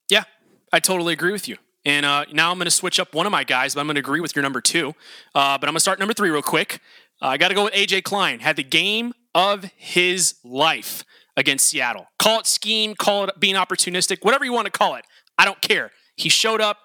Yeah, 0.09 0.25
I 0.73 0.81
totally 0.81 1.13
agree 1.13 1.31
with 1.31 1.47
you. 1.47 1.55
And 1.85 2.05
uh, 2.05 2.25
now 2.33 2.51
I'm 2.51 2.57
going 2.57 2.65
to 2.65 2.71
switch 2.71 2.99
up 2.99 3.15
one 3.15 3.25
of 3.25 3.31
my 3.31 3.45
guys, 3.45 3.73
but 3.73 3.79
I'm 3.79 3.87
going 3.87 3.95
to 3.95 4.01
agree 4.01 4.19
with 4.19 4.35
your 4.35 4.43
number 4.43 4.59
two. 4.59 4.89
Uh, 5.33 5.57
but 5.57 5.63
I'm 5.63 5.71
going 5.71 5.75
to 5.75 5.79
start 5.79 5.97
number 5.97 6.13
three 6.13 6.29
real 6.29 6.41
quick. 6.41 6.81
Uh, 7.21 7.27
I 7.27 7.37
got 7.37 7.47
to 7.47 7.55
go 7.55 7.63
with 7.63 7.73
AJ 7.73 8.03
Klein. 8.03 8.41
Had 8.41 8.57
the 8.57 8.63
game 8.63 9.13
of 9.33 9.63
his 9.77 10.35
life 10.43 11.05
against 11.37 11.69
Seattle. 11.69 12.07
Call 12.19 12.41
it 12.41 12.47
scheme, 12.47 12.95
call 12.95 13.29
it 13.29 13.39
being 13.39 13.55
opportunistic, 13.55 14.25
whatever 14.25 14.43
you 14.43 14.51
want 14.51 14.65
to 14.65 14.71
call 14.71 14.95
it. 14.95 15.05
I 15.37 15.45
don't 15.45 15.61
care. 15.61 15.91
He 16.17 16.27
showed 16.27 16.59
up 16.59 16.79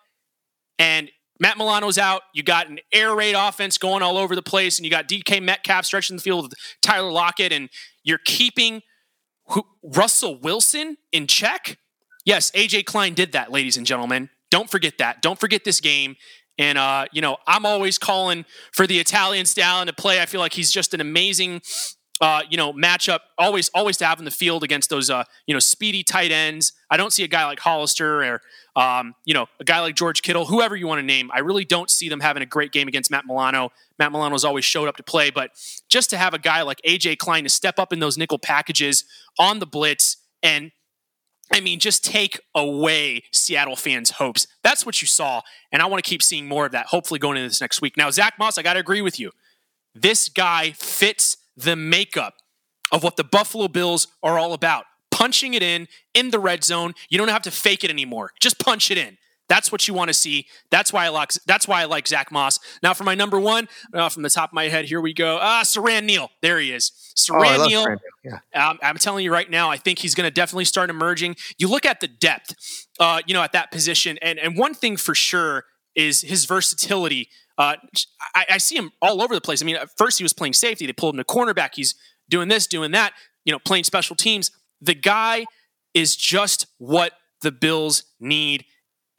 and 0.78 1.10
Matt 1.40 1.56
Milano's 1.56 1.98
out. 1.98 2.22
You 2.34 2.42
got 2.42 2.68
an 2.68 2.78
air 2.92 3.14
raid 3.14 3.34
offense 3.34 3.78
going 3.78 4.02
all 4.02 4.18
over 4.18 4.36
the 4.36 4.42
place, 4.42 4.78
and 4.78 4.84
you 4.84 4.90
got 4.90 5.08
DK 5.08 5.42
Metcalf 5.42 5.86
stretching 5.86 6.16
the 6.16 6.22
field 6.22 6.44
with 6.44 6.54
Tyler 6.82 7.10
Lockett, 7.10 7.50
and 7.50 7.70
you're 8.04 8.20
keeping 8.24 8.82
Russell 9.82 10.38
Wilson 10.38 10.98
in 11.10 11.26
check. 11.26 11.78
Yes, 12.24 12.50
AJ 12.52 12.84
Klein 12.84 13.14
did 13.14 13.32
that, 13.32 13.50
ladies 13.50 13.76
and 13.76 13.86
gentlemen. 13.86 14.28
Don't 14.50 14.70
forget 14.70 14.98
that. 14.98 15.22
Don't 15.22 15.40
forget 15.40 15.64
this 15.64 15.80
game. 15.80 16.16
And 16.58 16.76
uh, 16.76 17.06
you 17.10 17.22
know, 17.22 17.38
I'm 17.46 17.64
always 17.64 17.96
calling 17.96 18.44
for 18.72 18.86
the 18.86 18.98
Italian 18.98 19.46
stallion 19.46 19.86
to 19.86 19.94
play. 19.94 20.20
I 20.20 20.26
feel 20.26 20.40
like 20.40 20.52
he's 20.52 20.70
just 20.70 20.92
an 20.92 21.00
amazing 21.00 21.62
uh, 22.20 22.42
you 22.50 22.56
know, 22.56 22.72
matchup 22.72 23.20
always 23.38 23.70
always 23.70 23.96
to 23.98 24.06
have 24.06 24.18
in 24.18 24.24
the 24.24 24.30
field 24.30 24.62
against 24.62 24.90
those 24.90 25.08
uh, 25.08 25.24
you 25.46 25.54
know 25.54 25.58
speedy 25.58 26.02
tight 26.02 26.30
ends. 26.30 26.72
I 26.90 26.96
don't 26.96 27.12
see 27.12 27.24
a 27.24 27.28
guy 27.28 27.46
like 27.46 27.60
Hollister 27.60 28.22
or 28.22 28.42
um, 28.76 29.14
you 29.24 29.32
know 29.32 29.46
a 29.58 29.64
guy 29.64 29.80
like 29.80 29.96
George 29.96 30.22
Kittle, 30.22 30.46
whoever 30.46 30.76
you 30.76 30.86
want 30.86 30.98
to 30.98 31.06
name. 31.06 31.30
I 31.32 31.40
really 31.40 31.64
don't 31.64 31.88
see 31.90 32.08
them 32.08 32.20
having 32.20 32.42
a 32.42 32.46
great 32.46 32.72
game 32.72 32.88
against 32.88 33.10
Matt 33.10 33.24
Milano. 33.26 33.70
Matt 33.98 34.12
Milano's 34.12 34.44
always 34.44 34.64
showed 34.64 34.88
up 34.88 34.96
to 34.96 35.02
play, 35.02 35.30
but 35.30 35.50
just 35.88 36.10
to 36.10 36.18
have 36.18 36.34
a 36.34 36.38
guy 36.38 36.62
like 36.62 36.80
AJ 36.86 37.18
Klein 37.18 37.44
to 37.44 37.50
step 37.50 37.78
up 37.78 37.92
in 37.92 38.00
those 38.00 38.18
nickel 38.18 38.38
packages 38.38 39.04
on 39.38 39.58
the 39.58 39.66
blitz 39.66 40.18
and 40.42 40.72
I 41.52 41.60
mean, 41.60 41.80
just 41.80 42.04
take 42.04 42.40
away 42.54 43.24
Seattle 43.32 43.74
fans' 43.74 44.10
hopes. 44.10 44.46
That's 44.62 44.86
what 44.86 45.02
you 45.02 45.08
saw. 45.08 45.42
And 45.72 45.82
I 45.82 45.86
want 45.86 46.02
to 46.02 46.08
keep 46.08 46.22
seeing 46.22 46.46
more 46.46 46.64
of 46.64 46.72
that, 46.72 46.86
hopefully 46.86 47.18
going 47.18 47.36
into 47.36 47.48
this 47.48 47.60
next 47.60 47.82
week. 47.82 47.96
Now, 47.96 48.08
Zach 48.10 48.34
Moss, 48.38 48.56
I 48.56 48.62
got 48.62 48.74
to 48.74 48.80
agree 48.80 49.02
with 49.02 49.18
you. 49.18 49.32
This 49.92 50.28
guy 50.28 50.70
fits 50.70 51.36
the 51.56 51.76
makeup 51.76 52.34
of 52.92 53.02
what 53.02 53.16
the 53.16 53.24
Buffalo 53.24 53.68
Bills 53.68 54.08
are 54.22 54.38
all 54.38 54.52
about. 54.52 54.84
Punching 55.10 55.54
it 55.54 55.62
in 55.62 55.86
in 56.14 56.30
the 56.30 56.38
red 56.38 56.64
zone. 56.64 56.94
You 57.08 57.18
don't 57.18 57.28
have 57.28 57.42
to 57.42 57.50
fake 57.50 57.84
it 57.84 57.90
anymore. 57.90 58.30
Just 58.40 58.58
punch 58.58 58.90
it 58.90 58.98
in. 58.98 59.18
That's 59.50 59.72
what 59.72 59.88
you 59.88 59.94
want 59.94 60.08
to 60.08 60.14
see. 60.14 60.46
That's 60.70 60.92
why 60.92 61.04
I 61.04 61.08
like. 61.08 61.32
That's 61.44 61.66
why 61.66 61.82
I 61.82 61.86
like 61.86 62.06
Zach 62.06 62.30
Moss. 62.30 62.60
Now 62.84 62.94
for 62.94 63.02
my 63.02 63.16
number 63.16 63.38
one, 63.38 63.68
uh, 63.92 64.08
from 64.08 64.22
the 64.22 64.30
top 64.30 64.50
of 64.50 64.54
my 64.54 64.68
head, 64.68 64.84
here 64.84 65.00
we 65.00 65.12
go. 65.12 65.38
Ah, 65.40 65.62
Siran 65.64 66.04
Neal. 66.04 66.30
There 66.40 66.60
he 66.60 66.70
is. 66.70 66.92
Siran 67.16 67.58
oh, 67.58 67.66
Neal. 67.66 67.96
Yeah. 68.24 68.38
Um, 68.54 68.78
I'm 68.80 68.96
telling 68.96 69.24
you 69.24 69.32
right 69.32 69.50
now, 69.50 69.68
I 69.68 69.76
think 69.76 69.98
he's 69.98 70.14
going 70.14 70.26
to 70.26 70.30
definitely 70.30 70.66
start 70.66 70.88
emerging. 70.88 71.34
You 71.58 71.68
look 71.68 71.84
at 71.84 71.98
the 71.98 72.06
depth, 72.06 72.54
uh, 73.00 73.22
you 73.26 73.34
know, 73.34 73.42
at 73.42 73.50
that 73.52 73.72
position, 73.72 74.18
and 74.22 74.38
and 74.38 74.56
one 74.56 74.72
thing 74.72 74.96
for 74.96 75.16
sure 75.16 75.64
is 75.94 76.22
his 76.22 76.44
versatility. 76.44 77.28
Uh, 77.58 77.76
I, 78.34 78.46
I 78.52 78.58
see 78.58 78.76
him 78.76 78.90
all 79.02 79.22
over 79.22 79.34
the 79.34 79.40
place. 79.40 79.62
I 79.62 79.66
mean, 79.66 79.76
at 79.76 79.90
first 79.96 80.18
he 80.18 80.24
was 80.24 80.32
playing 80.32 80.54
safety. 80.54 80.86
They 80.86 80.92
pulled 80.92 81.14
him 81.14 81.18
to 81.18 81.24
cornerback. 81.24 81.70
He's 81.74 81.94
doing 82.28 82.48
this, 82.48 82.66
doing 82.66 82.90
that. 82.92 83.12
You 83.44 83.52
know, 83.52 83.58
playing 83.58 83.84
special 83.84 84.16
teams. 84.16 84.50
The 84.80 84.94
guy 84.94 85.46
is 85.94 86.16
just 86.16 86.66
what 86.78 87.12
the 87.42 87.52
Bills 87.52 88.04
need 88.18 88.64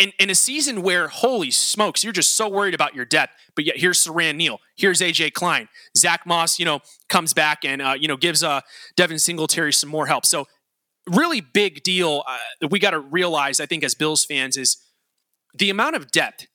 in, 0.02 0.12
in 0.18 0.32
a 0.32 0.36
season 0.36 0.82
where, 0.82 1.08
holy 1.10 1.52
smokes, 1.52 2.04
you're 2.04 2.12
just 2.12 2.36
so 2.36 2.50
worried 2.50 2.74
about 2.74 2.96
your 2.96 3.06
depth, 3.06 3.36
but 3.56 3.66
yet 3.66 3.78
here's 3.78 4.04
Siran 4.04 4.36
Neal, 4.36 4.60
here's 4.76 5.00
AJ 5.00 5.34
Klein, 5.34 5.70
Zach 5.96 6.26
Moss, 6.26 6.58
you 6.58 6.66
know, 6.66 6.80
comes 7.08 7.36
back 7.36 7.64
and 7.64 7.84
uh, 7.84 7.94
you 7.96 8.08
know 8.08 8.18
gives 8.18 8.44
uh, 8.44 8.62
Devin 8.96 9.20
Singletary 9.20 9.72
some 9.72 9.90
more 9.90 10.08
help. 10.08 10.26
So 10.26 10.48
really 11.08 11.40
big 11.40 11.84
deal 11.84 12.24
uh, 12.28 12.68
we 12.72 12.80
got 12.80 12.92
to 12.92 13.00
realize, 13.00 13.60
I 13.60 13.68
think, 13.68 13.84
as 13.84 13.94
Bills 13.94 14.26
fans, 14.26 14.58
is 14.58 14.78
the 15.54 15.70
amount 15.70 15.96
of 15.96 16.10
depth 16.10 16.48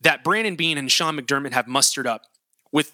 that 0.00 0.24
Brandon 0.24 0.56
Beane 0.56 0.78
and 0.78 0.90
Sean 0.90 1.18
McDermott 1.18 1.52
have 1.52 1.66
mustered 1.66 2.06
up 2.06 2.22
with. 2.72 2.92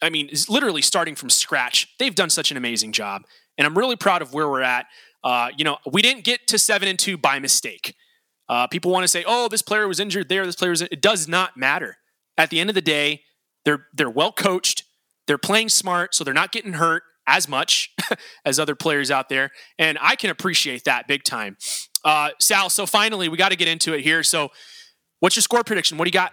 I 0.00 0.10
mean, 0.10 0.30
literally 0.48 0.82
starting 0.82 1.16
from 1.16 1.28
scratch. 1.28 1.88
They've 1.98 2.14
done 2.14 2.30
such 2.30 2.50
an 2.52 2.56
amazing 2.56 2.92
job, 2.92 3.22
and 3.56 3.66
I'm 3.66 3.76
really 3.76 3.96
proud 3.96 4.22
of 4.22 4.32
where 4.32 4.48
we're 4.48 4.62
at. 4.62 4.86
Uh, 5.24 5.48
you 5.56 5.64
know, 5.64 5.78
we 5.90 6.02
didn't 6.02 6.24
get 6.24 6.46
to 6.48 6.58
seven 6.58 6.88
and 6.88 6.98
two 6.98 7.16
by 7.16 7.38
mistake. 7.40 7.94
Uh, 8.48 8.66
people 8.66 8.90
want 8.92 9.04
to 9.04 9.08
say, 9.08 9.24
"Oh, 9.26 9.48
this 9.48 9.62
player 9.62 9.88
was 9.88 9.98
injured 10.00 10.28
there. 10.28 10.46
This 10.46 10.56
player 10.56 10.70
was." 10.70 10.82
It 10.82 11.02
does 11.02 11.28
not 11.28 11.56
matter. 11.56 11.98
At 12.36 12.50
the 12.50 12.60
end 12.60 12.70
of 12.70 12.74
the 12.74 12.82
day, 12.82 13.22
they're 13.64 13.86
they're 13.92 14.10
well 14.10 14.32
coached. 14.32 14.84
They're 15.26 15.38
playing 15.38 15.68
smart, 15.68 16.14
so 16.14 16.24
they're 16.24 16.32
not 16.32 16.52
getting 16.52 16.74
hurt 16.74 17.02
as 17.26 17.46
much 17.48 17.94
as 18.44 18.58
other 18.58 18.74
players 18.74 19.10
out 19.10 19.28
there, 19.28 19.50
and 19.78 19.98
I 20.00 20.16
can 20.16 20.30
appreciate 20.30 20.84
that 20.84 21.06
big 21.06 21.24
time. 21.24 21.56
Uh, 22.04 22.30
Sal, 22.40 22.70
so 22.70 22.86
finally, 22.86 23.28
we 23.28 23.36
got 23.36 23.50
to 23.50 23.56
get 23.56 23.68
into 23.68 23.92
it 23.92 24.00
here. 24.00 24.22
So, 24.22 24.50
what's 25.20 25.36
your 25.36 25.42
score 25.42 25.62
prediction? 25.64 25.98
What 25.98 26.04
do 26.04 26.08
you 26.08 26.12
got? 26.12 26.32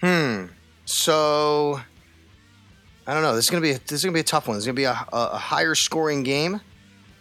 Hmm. 0.00 0.46
So, 0.84 1.80
I 3.06 3.14
don't 3.14 3.22
know. 3.22 3.34
This 3.34 3.46
is 3.46 3.50
gonna 3.50 3.62
be 3.62 3.72
this 3.72 3.92
is 3.92 4.04
gonna 4.04 4.14
be 4.14 4.20
a 4.20 4.24
tough 4.24 4.48
one. 4.48 4.56
It's 4.56 4.66
gonna 4.66 4.74
be 4.74 4.84
a, 4.84 5.06
a 5.12 5.36
higher 5.36 5.74
scoring 5.74 6.22
game. 6.22 6.60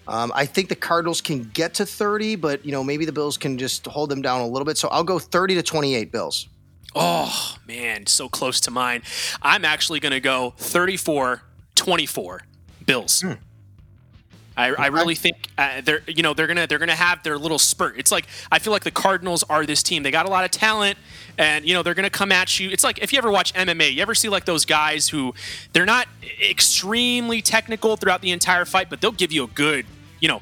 Um, 0.07 0.31
I 0.33 0.45
think 0.45 0.69
the 0.69 0.75
Cardinals 0.75 1.19
can 1.19 1.43
get 1.53 1.73
to 1.75 1.85
30, 1.85 2.37
but 2.37 2.65
you 2.65 2.71
know 2.71 2.83
maybe 2.83 3.05
the 3.05 3.11
Bills 3.11 3.37
can 3.37 3.57
just 3.57 3.85
hold 3.87 4.09
them 4.09 4.21
down 4.21 4.41
a 4.41 4.47
little 4.47 4.65
bit. 4.65 4.77
So 4.77 4.87
I'll 4.89 5.03
go 5.03 5.19
30 5.19 5.55
to 5.55 5.63
28 5.63 6.11
Bills. 6.11 6.47
Oh 6.95 7.57
man, 7.67 8.07
so 8.07 8.29
close 8.29 8.59
to 8.61 8.71
mine. 8.71 9.03
I'm 9.41 9.65
actually 9.65 9.99
going 9.99 10.13
to 10.13 10.19
go 10.19 10.53
34 10.57 11.43
24 11.75 12.41
Bills. 12.85 13.21
Hmm. 13.21 13.33
I, 14.57 14.73
I, 14.73 14.87
really 14.87 15.15
think 15.15 15.49
uh, 15.57 15.81
they're 15.81 16.01
you 16.07 16.23
know 16.23 16.33
they're 16.33 16.47
gonna 16.47 16.65
they're 16.67 16.79
gonna 16.79 16.95
have 16.95 17.23
their 17.23 17.37
little 17.37 17.59
spurt. 17.59 17.97
It's 17.97 18.11
like 18.11 18.27
I 18.51 18.59
feel 18.59 18.73
like 18.73 18.83
the 18.83 18.91
Cardinals 18.91 19.43
are 19.43 19.65
this 19.65 19.83
team. 19.83 20.03
They 20.03 20.11
got 20.11 20.25
a 20.25 20.29
lot 20.29 20.43
of 20.43 20.51
talent, 20.51 20.97
and 21.37 21.63
you 21.63 21.73
know 21.73 21.83
they're 21.83 21.93
gonna 21.93 22.09
come 22.09 22.31
at 22.31 22.59
you. 22.59 22.69
It's 22.71 22.83
like 22.83 22.99
if 22.99 23.13
you 23.13 23.19
ever 23.19 23.31
watch 23.31 23.53
MMA, 23.53 23.93
you 23.93 24.01
ever 24.01 24.15
see 24.15 24.29
like 24.29 24.45
those 24.45 24.65
guys 24.65 25.07
who 25.07 25.35
they're 25.73 25.85
not 25.85 26.07
extremely 26.41 27.41
technical 27.41 27.95
throughout 27.95 28.21
the 28.21 28.31
entire 28.31 28.65
fight, 28.65 28.89
but 28.89 28.99
they'll 28.99 29.11
give 29.11 29.31
you 29.31 29.43
a 29.43 29.47
good 29.47 29.85
you 30.19 30.27
know, 30.27 30.41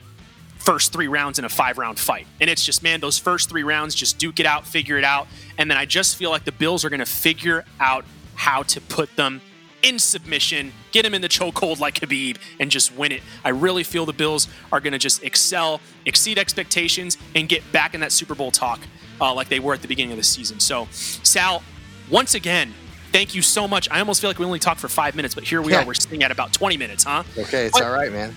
first 0.58 0.92
three 0.92 1.08
rounds 1.08 1.40
in 1.40 1.46
a 1.46 1.50
five 1.50 1.78
round 1.78 2.00
fight. 2.00 2.28
And 2.42 2.50
it's 2.50 2.66
just, 2.66 2.84
man, 2.84 3.00
those 3.00 3.20
first 3.20 3.50
three 3.50 3.64
rounds, 3.64 3.96
just 3.96 4.18
duke 4.18 4.40
it 4.40 4.46
out, 4.46 4.66
figure 4.66 4.98
it 4.98 5.04
out. 5.04 5.28
And 5.58 5.70
then 5.70 5.78
I 5.78 5.86
just 5.86 6.16
feel 6.16 6.30
like 6.30 6.44
the 6.44 6.52
Bills 6.52 6.84
are 6.84 6.90
going 6.90 7.00
to 7.00 7.06
figure 7.06 7.66
out 7.80 8.06
how 8.36 8.64
to 8.64 8.82
put 8.82 9.16
them 9.16 9.42
in 9.86 10.00
submission, 10.00 10.74
get 10.92 11.06
him 11.06 11.14
in 11.14 11.22
the 11.22 11.30
chokehold 11.30 11.80
like 11.80 12.00
Khabib, 12.00 12.38
and 12.60 12.72
just 12.72 12.96
win 12.96 13.12
it. 13.12 13.22
I 13.44 13.50
really 13.50 13.84
feel 13.84 14.06
the 14.06 14.14
Bills 14.14 14.48
are 14.72 14.80
going 14.80 14.94
to 14.94 15.00
just 15.00 15.24
excel, 15.24 15.80
exceed 16.06 16.40
expectations, 16.40 17.18
and 17.36 17.48
get 17.48 17.72
back 17.72 17.94
in 17.94 18.02
that 18.02 18.12
Super 18.12 18.34
Bowl 18.34 18.50
talk 18.50 18.80
uh, 19.22 19.34
like 19.34 19.48
they 19.48 19.60
were 19.60 19.74
at 19.74 19.82
the 19.82 19.88
beginning 19.88 20.12
of 20.12 20.18
the 20.18 20.24
season. 20.24 20.60
So, 20.60 20.88
Sal, 20.92 21.62
once 22.10 22.34
again, 22.34 22.74
thank 23.12 23.36
you 23.36 23.44
so 23.44 23.68
much. 23.68 23.90
I 23.92 24.00
almost 24.00 24.22
feel 24.22 24.30
like 24.30 24.40
we 24.40 24.46
only 24.46 24.60
talked 24.60 24.80
for 24.80 24.90
five 24.90 25.16
minutes, 25.16 25.36
but 25.36 25.44
here 25.44 25.62
we 25.62 25.74
are. 25.74 25.86
We're 25.86 25.94
sitting 25.94 26.24
at 26.24 26.32
about 26.32 26.52
20 26.52 26.78
minutes, 26.78 27.04
huh? 27.04 27.24
Okay, 27.38 27.66
it's 27.66 27.78
but, 27.78 27.86
all 27.86 27.94
right, 27.94 28.12
man. 28.12 28.36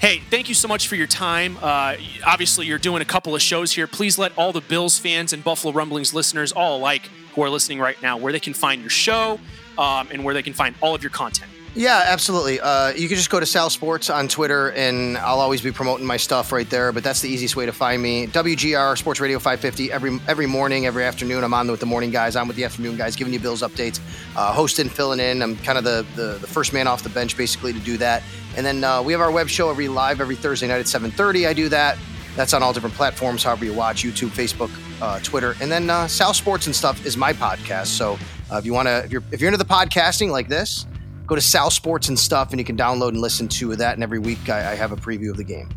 Hey, 0.00 0.20
thank 0.30 0.48
you 0.48 0.54
so 0.54 0.68
much 0.68 0.86
for 0.86 0.94
your 0.94 1.08
time. 1.08 1.56
Uh, 1.60 1.96
obviously, 2.24 2.66
you're 2.66 2.78
doing 2.78 3.02
a 3.02 3.04
couple 3.04 3.34
of 3.34 3.42
shows 3.42 3.72
here. 3.72 3.86
Please 3.86 4.16
let 4.16 4.36
all 4.38 4.52
the 4.52 4.60
Bills 4.60 4.98
fans 4.98 5.32
and 5.32 5.42
Buffalo 5.42 5.72
Rumblings 5.72 6.14
listeners, 6.14 6.52
all 6.52 6.78
alike, 6.78 7.10
who 7.38 7.44
are 7.44 7.50
listening 7.50 7.78
right 7.78 8.00
now, 8.02 8.16
where 8.16 8.32
they 8.32 8.40
can 8.40 8.52
find 8.52 8.80
your 8.80 8.90
show 8.90 9.38
um, 9.78 10.08
and 10.10 10.24
where 10.24 10.34
they 10.34 10.42
can 10.42 10.52
find 10.52 10.74
all 10.80 10.94
of 10.94 11.02
your 11.02 11.10
content. 11.10 11.48
Yeah, 11.76 12.02
absolutely. 12.06 12.58
Uh, 12.58 12.88
you 12.94 13.06
can 13.06 13.16
just 13.16 13.30
go 13.30 13.38
to 13.38 13.46
Sal 13.46 13.70
Sports 13.70 14.10
on 14.10 14.26
Twitter, 14.26 14.72
and 14.72 15.16
I'll 15.18 15.38
always 15.38 15.60
be 15.62 15.70
promoting 15.70 16.04
my 16.04 16.16
stuff 16.16 16.50
right 16.50 16.68
there. 16.68 16.90
But 16.90 17.04
that's 17.04 17.20
the 17.20 17.28
easiest 17.28 17.54
way 17.54 17.66
to 17.66 17.72
find 17.72 18.02
me. 18.02 18.26
WGR 18.26 18.98
Sports 18.98 19.20
Radio 19.20 19.38
550 19.38 19.92
every 19.92 20.18
every 20.26 20.46
morning, 20.46 20.86
every 20.86 21.04
afternoon. 21.04 21.44
I'm 21.44 21.54
on 21.54 21.70
with 21.70 21.78
the 21.78 21.86
morning 21.86 22.10
guys. 22.10 22.34
I'm 22.34 22.48
with 22.48 22.56
the 22.56 22.64
afternoon 22.64 22.96
guys, 22.96 23.14
giving 23.14 23.32
you 23.32 23.38
Bills 23.38 23.62
updates, 23.62 24.00
uh, 24.34 24.52
hosting, 24.52 24.88
filling 24.88 25.20
in. 25.20 25.40
I'm 25.40 25.56
kind 25.58 25.78
of 25.78 25.84
the, 25.84 26.04
the, 26.16 26.38
the 26.38 26.48
first 26.48 26.72
man 26.72 26.88
off 26.88 27.04
the 27.04 27.10
bench, 27.10 27.36
basically, 27.36 27.72
to 27.72 27.80
do 27.80 27.96
that. 27.98 28.24
And 28.56 28.66
then 28.66 28.82
uh, 28.82 29.00
we 29.00 29.12
have 29.12 29.20
our 29.20 29.30
web 29.30 29.48
show 29.48 29.70
every 29.70 29.86
live 29.86 30.20
every 30.20 30.34
Thursday 30.34 30.66
night 30.66 30.80
at 30.80 30.86
7:30. 30.86 31.46
I 31.46 31.52
do 31.52 31.68
that. 31.68 31.96
That's 32.34 32.54
on 32.54 32.62
all 32.64 32.72
different 32.72 32.96
platforms, 32.96 33.44
however 33.44 33.64
you 33.64 33.74
watch 33.74 34.02
YouTube, 34.02 34.30
Facebook, 34.30 34.70
uh, 35.00 35.20
Twitter, 35.20 35.54
and 35.60 35.70
then 35.70 35.88
uh, 35.90 36.06
Sal 36.08 36.34
Sports 36.34 36.66
and 36.66 36.74
stuff 36.74 37.04
is 37.06 37.16
my 37.16 37.32
podcast. 37.32 37.86
So 37.86 38.18
uh, 38.50 38.56
if 38.56 38.66
you 38.66 38.72
want 38.72 38.88
to, 38.88 39.04
if 39.04 39.12
you're 39.12 39.22
if 39.32 39.40
you're 39.40 39.48
into 39.48 39.58
the 39.58 39.64
podcasting 39.64 40.30
like 40.30 40.48
this 40.48 40.86
go 41.28 41.34
to 41.34 41.40
Sal 41.40 41.70
Sports 41.70 42.08
and 42.08 42.18
stuff, 42.18 42.50
and 42.50 42.58
you 42.58 42.64
can 42.64 42.76
download 42.76 43.10
and 43.10 43.20
listen 43.20 43.46
to 43.48 43.76
that. 43.76 43.94
And 43.94 44.02
every 44.02 44.18
week 44.18 44.48
I, 44.48 44.72
I 44.72 44.74
have 44.74 44.90
a 44.90 44.96
preview 44.96 45.30
of 45.30 45.36
the 45.36 45.44
game. 45.44 45.68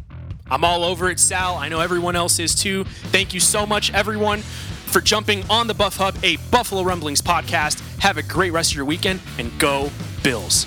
I'm 0.49 0.63
all 0.63 0.83
over 0.83 1.09
it, 1.09 1.19
Sal. 1.19 1.55
I 1.55 1.69
know 1.69 1.79
everyone 1.79 2.15
else 2.15 2.39
is 2.39 2.55
too. 2.55 2.85
Thank 2.85 3.33
you 3.33 3.39
so 3.39 3.65
much, 3.65 3.93
everyone, 3.93 4.39
for 4.41 4.99
jumping 4.99 5.43
on 5.49 5.67
the 5.67 5.73
Buff 5.73 5.97
Hub, 5.97 6.15
a 6.23 6.37
Buffalo 6.49 6.83
Rumblings 6.83 7.21
podcast. 7.21 7.79
Have 7.99 8.17
a 8.17 8.23
great 8.23 8.51
rest 8.51 8.71
of 8.71 8.75
your 8.75 8.85
weekend, 8.85 9.19
and 9.37 9.57
go 9.59 9.91
Bills. 10.23 10.65